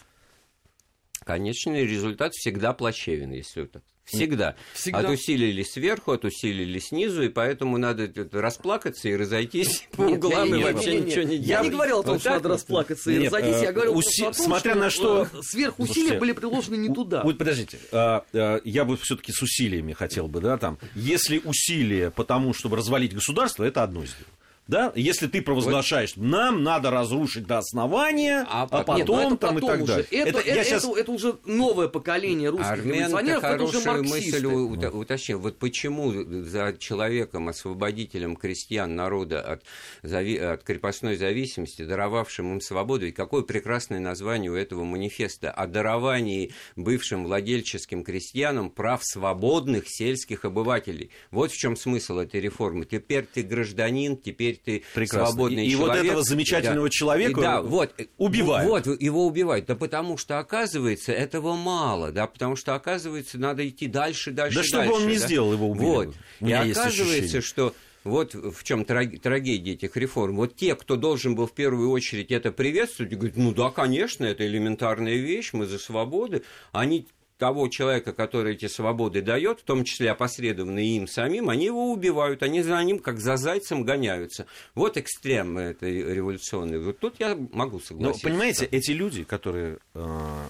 Конечный 1.25 1.87
результат 1.87 2.35
всегда 2.35 2.73
плачевен, 2.73 3.31
если 3.31 3.65
это 3.65 3.83
Всегда. 4.09 4.57
Всегда. 4.73 5.01
Отусилили 5.01 5.63
сверху, 5.63 6.13
отусилили 6.13 6.79
снизу, 6.79 7.23
и 7.23 7.29
поэтому 7.29 7.77
надо 7.79 8.11
расплакаться 8.33 9.09
и 9.09 9.17
разойтись 9.17 9.87
по 9.93 10.03
углам 10.03 10.55
и 10.55 10.63
вообще 10.63 11.01
ничего 11.01 11.23
не 11.23 11.39
делать. 11.39 11.47
Я 11.47 11.61
не 11.63 11.71
говорил 11.71 12.01
о 12.01 12.03
том, 12.03 12.19
что 12.19 12.31
надо 12.31 12.49
расплакаться 12.49 13.11
и 13.11 13.27
разойтись, 13.27 13.63
я 13.63 13.73
говорил 13.73 13.99
о 13.99 14.03
том, 14.03 14.35
Смотря 14.35 14.75
на 14.75 14.91
что... 14.91 15.27
Сверхусилия 15.43 16.19
были 16.19 16.33
приложены 16.33 16.77
не 16.77 16.93
туда. 16.93 17.23
Вот 17.23 17.39
подождите, 17.39 17.79
а, 17.93 18.25
а, 18.33 18.61
я 18.65 18.85
бы 18.85 18.97
все-таки 18.97 19.33
с 19.33 19.43
усилиями 19.43 19.93
хотел 19.93 20.29
бы, 20.29 20.41
да, 20.41 20.59
там, 20.59 20.79
если 20.95 21.41
усилия 21.45 22.11
потому, 22.11 22.55
чтобы 22.55 22.77
развалить 22.77 23.15
государство, 23.15 23.65
это 23.65 23.83
одно 23.83 24.03
из 24.03 24.11
них 24.11 24.27
да, 24.69 24.93
если 24.95 25.29
ты 25.29 25.41
провозглашаешь, 25.41 26.13
вот. 26.15 26.27
нам 26.27 26.63
надо 26.63 26.91
разрушить 26.91 27.47
до 27.47 27.57
основания, 27.57 28.47
а, 28.51 28.65
а 28.65 28.67
потом, 28.67 28.97
нет, 28.97 29.31
ну 29.31 29.37
там 29.39 29.55
потом 29.55 29.57
и 29.57 29.61
так 29.61 29.81
уже. 29.81 29.87
далее. 29.87 30.07
Это, 30.11 30.29
это, 30.29 30.41
это, 30.41 30.65
сейчас... 30.65 30.85
это, 30.85 31.01
это 31.01 31.13
уже 31.13 31.39
новое 31.47 31.89
поколение 31.89 32.51
русских 32.51 32.71
Армен 32.71 32.95
революционеров, 32.95 33.45
это 33.45 33.65
уже 33.65 33.81
марксисты. 33.81 34.49
мысль 34.49 34.87
уточнил. 34.87 35.39
Вот 35.41 35.59
почему 35.59 36.13
за 36.43 36.77
человеком, 36.79 37.49
освободителем 37.49 38.37
крестьян, 38.37 38.95
народа 38.95 39.41
от, 39.41 39.63
зави... 40.03 40.37
от 40.37 40.63
крепостной 40.65 41.17
зависимости, 41.17 41.83
даровавшим 41.83 42.53
им 42.53 42.61
свободу, 42.61 43.07
и 43.07 43.11
какое 43.11 43.45
прекрасное 43.45 44.01
название 44.01 44.51
у 44.51 44.55
этого 44.55 44.85
манифеста, 44.85 45.51
о 45.51 45.67
даровании 45.67 46.53
бывшим 46.77 47.25
владельческим 47.25 48.05
крестьянам 48.05 48.69
прав 48.69 49.01
свободных 49.03 49.85
сельских 49.87 50.45
обывателей. 50.45 51.11
Вот 51.31 51.53
в 51.53 51.57
чем 51.57 51.75
смысл 51.75 52.19
этой 52.19 52.41
реформы. 52.43 52.85
Теперь 52.85 53.25
ты 53.25 53.43
гражданин, 53.43 54.19
теперь 54.19 54.58
ты 54.65 54.83
Прекрасно. 54.95 55.33
свободный 55.33 55.67
и, 55.67 55.71
человек. 55.71 55.97
И 55.97 55.99
вот 55.99 56.07
этого 56.07 56.23
замечательного 56.23 56.87
да, 56.87 56.91
человека 56.91 57.41
да, 57.41 57.63
вот, 57.63 57.95
убивают. 58.17 58.87
Вот, 58.87 59.01
его 59.01 59.27
убивают. 59.27 59.67
Да 59.67 59.75
потому 59.75 60.17
что, 60.17 60.39
оказывается, 60.39 61.13
этого 61.13 61.55
мало, 61.55 62.13
да, 62.13 62.27
потому 62.27 62.57
что, 62.57 62.75
оказывается, 62.75 63.39
надо 63.39 63.69
идти 63.69 63.87
дальше, 63.87 64.31
дальше, 64.31 64.31
да 64.31 64.63
дальше. 64.63 64.73
Да 64.73 64.83
что 64.83 64.91
бы 64.91 64.97
он 64.97 65.09
да? 65.09 65.15
сделал, 65.15 65.53
его 65.53 65.71
убили. 65.71 65.85
Вот. 65.85 66.15
И 66.41 66.53
оказывается, 66.53 67.41
что 67.41 67.75
вот 68.05 68.35
в 68.35 68.65
чем 68.65 68.85
трагедия 68.85 69.73
этих 69.73 69.97
реформ. 69.97 70.37
Вот 70.37 70.57
те, 70.57 70.75
кто 70.75 70.97
должен 70.97 71.35
был 71.35 71.47
в 71.47 71.53
первую 71.53 71.91
очередь 71.91 72.31
это 72.31 72.53
приветствовать, 72.53 73.13
говорят, 73.13 73.37
ну 73.37 73.53
да, 73.53 73.71
конечно, 73.71 74.25
это 74.25 74.47
элементарная 74.47 75.17
вещь, 75.17 75.51
мы 75.53 75.67
за 75.67 75.79
свободы, 75.79 76.43
они 76.73 77.07
того 77.39 77.69
человека, 77.69 78.13
который 78.13 78.55
эти 78.55 78.67
свободы 78.67 79.23
дает, 79.23 79.61
в 79.61 79.63
том 79.63 79.85
числе 79.85 80.11
опосредованно 80.11 80.81
им 80.81 81.07
самим, 81.07 81.49
они 81.49 81.67
его 81.67 81.91
убивают, 81.93 82.43
они 82.43 82.63
за 82.63 82.83
ним 82.83 82.99
как 82.99 83.21
за 83.21 83.37
зайцем 83.37 83.85
гоняются. 83.85 84.47
Вот 84.75 84.97
экстрем 84.97 85.57
этой 85.57 86.03
революционный. 86.15 86.81
Вот 86.81 86.99
тут 86.99 87.15
я 87.21 87.37
могу 87.53 87.81
согласиться. 87.81 88.27
Но 88.27 88.31
понимаете, 88.31 88.67
эти 88.67 88.91
люди, 88.91 89.25
которые 89.25 89.79
э, 89.95 90.47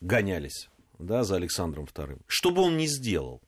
гонялись 0.00 0.68
да, 0.98 1.24
за 1.24 1.36
Александром 1.36 1.84
II, 1.84 2.18
что 2.26 2.50
бы 2.50 2.62
он 2.62 2.76
ни 2.76 2.86
сделал, 2.86 3.40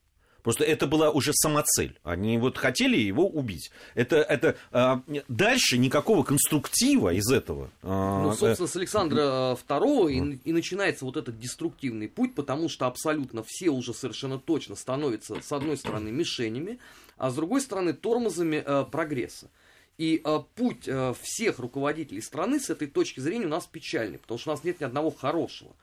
Просто 0.42 0.64
это 0.64 0.86
была 0.86 1.10
уже 1.10 1.32
самоцель. 1.32 1.98
Они 2.02 2.36
вот 2.36 2.58
хотели 2.58 2.96
его 2.96 3.28
убить. 3.28 3.70
Это, 3.94 4.16
это 4.16 4.56
а, 4.72 5.02
дальше 5.28 5.78
никакого 5.78 6.24
конструктива 6.24 7.12
из 7.12 7.30
этого. 7.30 7.70
А, 7.82 8.24
ну, 8.24 8.34
собственно, 8.34 8.68
с 8.68 8.76
Александра 8.76 9.56
II 9.68 10.12
и, 10.12 10.48
и 10.48 10.52
начинается 10.52 11.04
вот 11.04 11.16
этот 11.16 11.38
деструктивный 11.38 12.08
путь, 12.08 12.34
потому 12.34 12.68
что 12.68 12.86
абсолютно 12.86 13.44
все 13.46 13.70
уже 13.70 13.94
совершенно 13.94 14.38
точно 14.38 14.74
становятся, 14.74 15.40
с 15.40 15.52
одной 15.52 15.76
стороны, 15.76 16.10
мишенями, 16.10 16.80
а 17.16 17.30
с 17.30 17.34
другой 17.36 17.60
стороны, 17.60 17.92
тормозами 17.92 18.62
э, 18.64 18.84
прогресса. 18.90 19.48
И 19.96 20.20
э, 20.24 20.40
путь 20.56 20.88
э, 20.88 21.14
всех 21.22 21.60
руководителей 21.60 22.20
страны 22.20 22.58
с 22.58 22.68
этой 22.68 22.88
точки 22.88 23.20
зрения 23.20 23.46
у 23.46 23.50
нас 23.50 23.66
печальный, 23.66 24.18
потому 24.18 24.38
что 24.38 24.50
у 24.50 24.54
нас 24.54 24.64
нет 24.64 24.80
ни 24.80 24.84
одного 24.84 25.10
хорошего. 25.10 25.76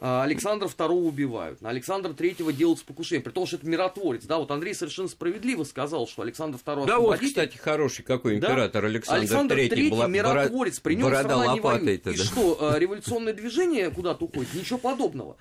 А, 0.00 0.22
Александра 0.22 0.68
II 0.68 1.06
убивают, 1.06 1.60
на 1.60 1.70
Александра 1.70 2.12
III 2.12 2.52
делают 2.52 2.84
покушение, 2.84 3.22
при 3.22 3.32
том, 3.32 3.46
что 3.46 3.56
это 3.56 3.66
миротворец. 3.66 4.24
Да, 4.24 4.38
вот 4.38 4.50
Андрей 4.50 4.74
совершенно 4.74 5.08
справедливо 5.08 5.64
сказал, 5.64 6.06
что 6.06 6.22
Александр 6.22 6.58
II 6.64 6.86
Да 6.86 6.98
вот, 7.00 7.18
кстати, 7.18 7.56
хороший 7.56 8.04
какой 8.04 8.36
император 8.36 8.82
да? 8.82 8.88
Александр, 8.88 9.20
Александр 9.20 9.58
III. 9.58 9.68
III 9.70 9.90
бла- 9.90 10.08
миротворец, 10.08 10.78
при 10.78 10.94
нем 10.94 11.08
страна 11.12 11.52
не 11.54 11.60
воюет. 11.60 12.06
И 12.06 12.16
да. 12.16 12.24
что, 12.24 12.58
а, 12.60 12.78
революционное 12.78 13.32
движение 13.32 13.90
куда-то 13.90 14.24
уходит? 14.24 14.54
Ничего 14.54 14.78
подобного. 14.78 15.36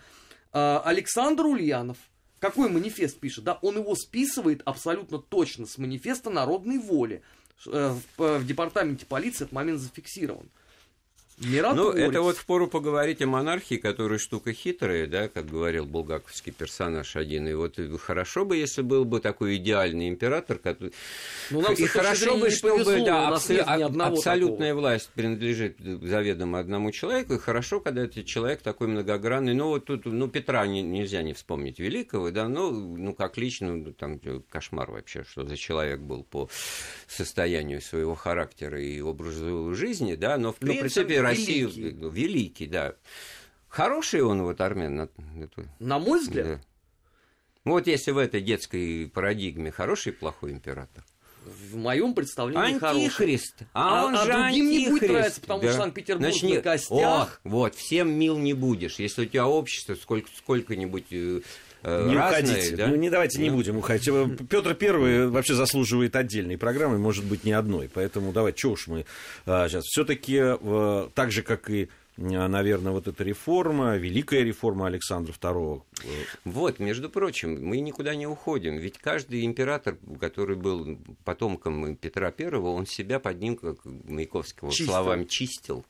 А, 0.52 0.82
Александр 0.84 1.46
Ульянов, 1.46 1.98
какой 2.40 2.70
манифест 2.70 3.20
пишет? 3.20 3.44
Да, 3.44 3.60
он 3.62 3.78
его 3.78 3.96
списывает 3.96 4.62
абсолютно 4.66 5.20
точно 5.20 5.68
с 5.68 5.78
манифеста 5.78 6.32
народной 6.32 6.80
воли. 6.80 7.22
Э, 7.66 7.96
в 8.18 8.46
департаменте 8.46 9.06
полиции 9.06 9.46
этот 9.46 9.52
момент 9.52 9.80
зафиксирован. 9.80 10.50
Ну, 11.40 11.92
это 11.92 12.22
вот 12.22 12.36
впору 12.36 12.68
поговорить 12.68 13.22
о 13.22 13.28
монархии, 13.28 13.76
которая 13.76 14.18
штука 14.18 14.54
хитрая, 14.54 15.06
да, 15.06 15.28
как 15.28 15.46
говорил 15.46 15.86
булгаковский 15.86 16.52
персонаж 16.52 17.16
один. 17.16 17.48
И 17.48 17.54
вот 17.54 17.80
хорошо 18.02 18.44
бы, 18.44 18.58
если 18.58 18.82
был 18.82 19.06
бы 19.06 19.20
такой 19.20 19.58
идеальный 19.58 20.10
император, 20.10 20.58
который... 20.58 20.94
Ну, 21.52 21.62
нам, 21.62 21.76
и 21.76 21.86
хорошо 21.86 22.38
бы, 22.38 22.50
чтобы 22.50 22.84
повезло, 22.84 23.06
да, 23.06 23.28
абс... 23.28 23.52
абсолютная 23.52 24.70
такого. 24.70 24.82
власть 24.82 25.10
принадлежит 25.14 25.78
заведомо 25.80 26.58
одному 26.58 26.92
человеку, 26.92 27.36
и 27.36 27.38
хорошо, 27.38 27.82
когда 27.82 28.06
этот 28.06 28.26
человек 28.26 28.64
такой 28.64 28.88
многогранный. 28.88 29.54
Ну, 29.54 29.68
вот 29.68 29.86
тут, 29.86 30.06
ну, 30.06 30.28
Петра 30.30 30.66
не, 30.66 30.82
нельзя 30.82 31.22
не 31.22 31.34
вспомнить 31.34 31.78
великого, 31.78 32.32
да, 32.32 32.48
ну, 32.48 32.72
ну, 32.72 33.14
как 33.14 33.38
лично, 33.38 33.76
ну, 33.76 33.94
там 33.94 34.20
кошмар 34.50 34.90
вообще, 34.90 35.24
что 35.24 35.46
за 35.46 35.56
человек 35.56 36.00
был 36.00 36.24
по 36.24 36.50
состоянию 37.08 37.80
своего 37.80 38.16
характера 38.16 38.82
и 38.82 39.00
образу 39.02 39.76
жизни, 39.76 40.16
да, 40.16 40.38
но 40.38 40.52
в 40.52 40.58
но 40.62 40.68
принципе 40.68 41.27
Россию 41.30 41.70
великий. 41.70 42.10
великий, 42.10 42.68
да. 42.68 42.96
Хороший 43.68 44.22
он 44.22 44.44
вот 44.44 44.62
армян. 44.62 45.10
На 45.80 46.00
мой 46.00 46.20
взгляд. 46.20 46.46
Да. 46.46 46.62
Вот 47.66 47.88
если 47.88 48.12
в 48.12 48.18
этой 48.18 48.42
детской 48.42 49.12
парадигме 49.14 49.72
хороший 49.72 50.14
и 50.14 50.16
плохой 50.16 50.52
император. 50.52 51.04
В 51.46 51.76
моем 51.78 52.14
представлении 52.14 52.76
антихрист. 52.76 53.56
хороший. 53.58 53.68
А, 53.74 54.02
а 54.02 54.06
он 54.06 54.16
а 54.16 54.26
же 54.26 54.32
другим 54.32 54.46
антихрист. 54.46 54.72
не 54.72 54.90
будет 54.90 55.10
нравиться, 55.10 55.42
потому 55.42 55.62
да. 55.62 55.68
что 55.70 55.78
Санкт-Петербург 55.78 56.32
Значит, 56.32 56.56
на 56.56 56.62
костях. 56.62 57.24
Ох, 57.24 57.40
вот, 57.44 57.76
всем 57.76 58.12
мил 58.12 58.38
не 58.38 58.54
будешь. 58.54 59.00
Если 59.00 59.22
у 59.22 59.26
тебя 59.26 59.48
общество 59.48 59.96
сколько, 59.96 60.30
сколько-нибудь 60.36 61.06
э, 61.12 61.42
не 61.88 62.16
разные, 62.16 62.44
уходите. 62.44 62.76
Да? 62.76 62.88
Ну, 62.88 62.96
не 62.96 63.10
давайте 63.10 63.42
не 63.42 63.50
будем 63.50 63.78
уходить. 63.78 64.10
Петр 64.50 64.76
Первый 64.76 65.28
вообще 65.28 65.54
заслуживает 65.54 66.16
отдельной 66.16 66.58
программы, 66.58 66.98
может 66.98 67.26
быть, 67.26 67.44
не 67.44 67.54
одной. 67.54 67.90
Поэтому 67.94 68.32
давайте, 68.32 68.60
что 68.60 68.72
уж 68.72 68.88
мы 68.88 69.06
а, 69.46 69.68
сейчас. 69.70 69.86
Все-таки 69.86 70.38
а, 70.40 71.10
так 71.14 71.32
же, 71.32 71.44
как 71.44 71.70
и 71.70 71.90
наверное, 72.18 72.92
вот 72.92 73.08
эта 73.08 73.24
реформа, 73.24 73.96
великая 73.96 74.44
реформа 74.44 74.88
Александра 74.88 75.34
II. 75.34 75.84
Вот, 76.46 76.80
между 76.80 77.10
прочим, 77.10 77.64
мы 77.64 77.80
никуда 77.80 78.16
не 78.16 78.26
уходим. 78.26 78.78
Ведь 78.78 78.98
каждый 78.98 79.46
император, 79.46 79.98
который 80.20 80.56
был 80.56 80.98
потомком 81.24 81.96
Петра 81.96 82.32
Первого, 82.32 82.70
он 82.70 82.86
себя 82.86 83.20
под 83.20 83.40
ним, 83.40 83.56
как 83.56 83.78
Маяковского 83.86 84.72
чистил. 84.72 84.94
словами, 84.94 85.26
чистил. 85.26 85.86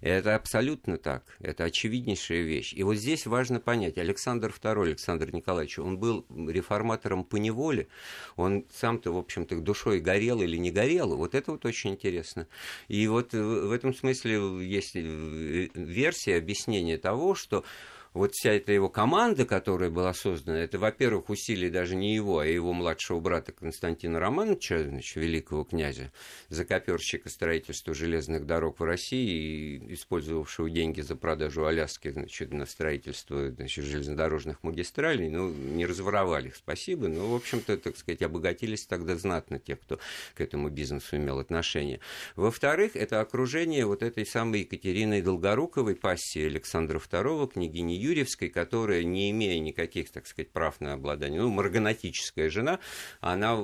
Это 0.00 0.34
абсолютно 0.34 0.96
так. 0.96 1.24
Это 1.40 1.64
очевиднейшая 1.64 2.42
вещь. 2.42 2.72
И 2.72 2.82
вот 2.82 2.96
здесь 2.96 3.26
важно 3.26 3.60
понять. 3.60 3.98
Александр 3.98 4.50
II, 4.50 4.82
Александр 4.82 5.32
Николаевич, 5.32 5.78
он 5.78 5.98
был 5.98 6.24
реформатором 6.30 7.24
по 7.24 7.36
неволе. 7.36 7.88
Он 8.36 8.64
сам-то, 8.72 9.12
в 9.12 9.18
общем-то, 9.18 9.60
душой 9.60 10.00
горел 10.00 10.40
или 10.42 10.56
не 10.56 10.70
горел. 10.70 11.16
Вот 11.16 11.34
это 11.34 11.52
вот 11.52 11.64
очень 11.64 11.90
интересно. 11.90 12.46
И 12.86 13.06
вот 13.08 13.32
в 13.32 13.72
этом 13.72 13.94
смысле 13.94 14.64
есть 14.64 14.94
версия 14.94 16.36
объяснения 16.36 16.98
того, 16.98 17.34
что 17.34 17.64
вот 18.14 18.32
вся 18.34 18.52
эта 18.52 18.72
его 18.72 18.88
команда, 18.88 19.44
которая 19.44 19.90
была 19.90 20.14
создана, 20.14 20.58
это, 20.58 20.78
во-первых, 20.78 21.30
усилие 21.30 21.70
даже 21.70 21.96
не 21.96 22.14
его, 22.14 22.38
а 22.38 22.46
его 22.46 22.72
младшего 22.72 23.20
брата 23.20 23.52
Константина 23.52 24.18
Романовича, 24.18 24.84
значит, 24.84 25.16
великого 25.16 25.64
князя, 25.64 26.12
закоперщика 26.48 27.28
строительства 27.28 27.94
железных 27.94 28.46
дорог 28.46 28.80
в 28.80 28.84
России 28.84 29.76
и 29.76 29.94
использовавшего 29.94 30.70
деньги 30.70 31.00
за 31.00 31.16
продажу 31.16 31.66
Аляски 31.66 32.10
значит, 32.10 32.52
на 32.52 32.66
строительство 32.66 33.50
значит, 33.50 33.84
железнодорожных 33.84 34.62
магистралей. 34.62 35.28
Ну, 35.28 35.50
не 35.50 35.86
разворовали 35.86 36.48
их, 36.48 36.56
спасибо, 36.56 37.08
но, 37.08 37.30
в 37.30 37.34
общем-то, 37.34 37.76
так 37.76 37.96
сказать, 37.96 38.22
обогатились 38.22 38.86
тогда 38.86 39.16
знатно 39.16 39.58
те, 39.58 39.76
кто 39.76 39.98
к 40.34 40.40
этому 40.40 40.70
бизнесу 40.70 41.16
имел 41.16 41.38
отношение. 41.38 42.00
Во-вторых, 42.36 42.96
это 42.96 43.20
окружение 43.20 43.86
вот 43.86 44.02
этой 44.02 44.26
самой 44.26 44.60
Екатерины 44.60 45.22
Долгоруковой, 45.22 45.94
пассии 45.94 46.46
Александра 46.46 46.98
II, 46.98 47.52
княгини 47.52 47.97
Юрьевской, 47.98 48.48
которая, 48.48 49.02
не 49.02 49.30
имея 49.30 49.58
никаких, 49.58 50.10
так 50.10 50.26
сказать, 50.26 50.50
прав 50.50 50.80
на 50.80 50.94
обладание, 50.94 51.40
ну, 51.40 51.50
марганатическая 51.50 52.50
жена, 52.50 52.78
она 53.20 53.58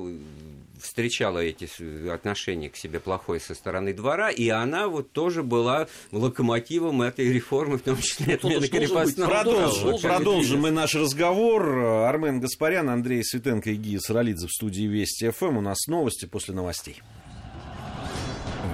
встречала 0.80 1.38
эти 1.38 1.68
отношения 2.10 2.70
к 2.70 2.76
себе 2.76 3.00
плохое 3.00 3.40
со 3.40 3.54
стороны 3.54 3.92
двора, 3.94 4.30
и 4.30 4.48
она 4.48 4.88
вот 4.88 5.12
тоже 5.12 5.42
была 5.42 5.88
локомотивом 6.12 7.02
этой 7.02 7.32
реформы, 7.32 7.78
в 7.78 7.82
том 7.82 8.00
числе 8.00 8.38
ну, 8.42 8.48
отмены 8.48 8.68
крепостного 8.68 9.30
Продолжим, 9.30 9.98
продолжим 10.00 10.60
мы 10.60 10.70
наш 10.70 10.94
разговор. 10.94 11.78
Армен 11.78 12.40
Гаспарян, 12.40 12.88
Андрей 12.88 13.22
Светенко 13.24 13.70
и 13.70 13.76
Гия 13.76 13.98
Саралидзе 13.98 14.46
в 14.46 14.50
студии 14.50 14.84
Вести 14.84 15.30
ФМ. 15.30 15.58
У 15.58 15.60
нас 15.60 15.86
новости 15.86 16.26
после 16.26 16.54
новостей. 16.54 17.02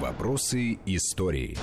Вопросы 0.00 0.78
истории. 0.86 1.56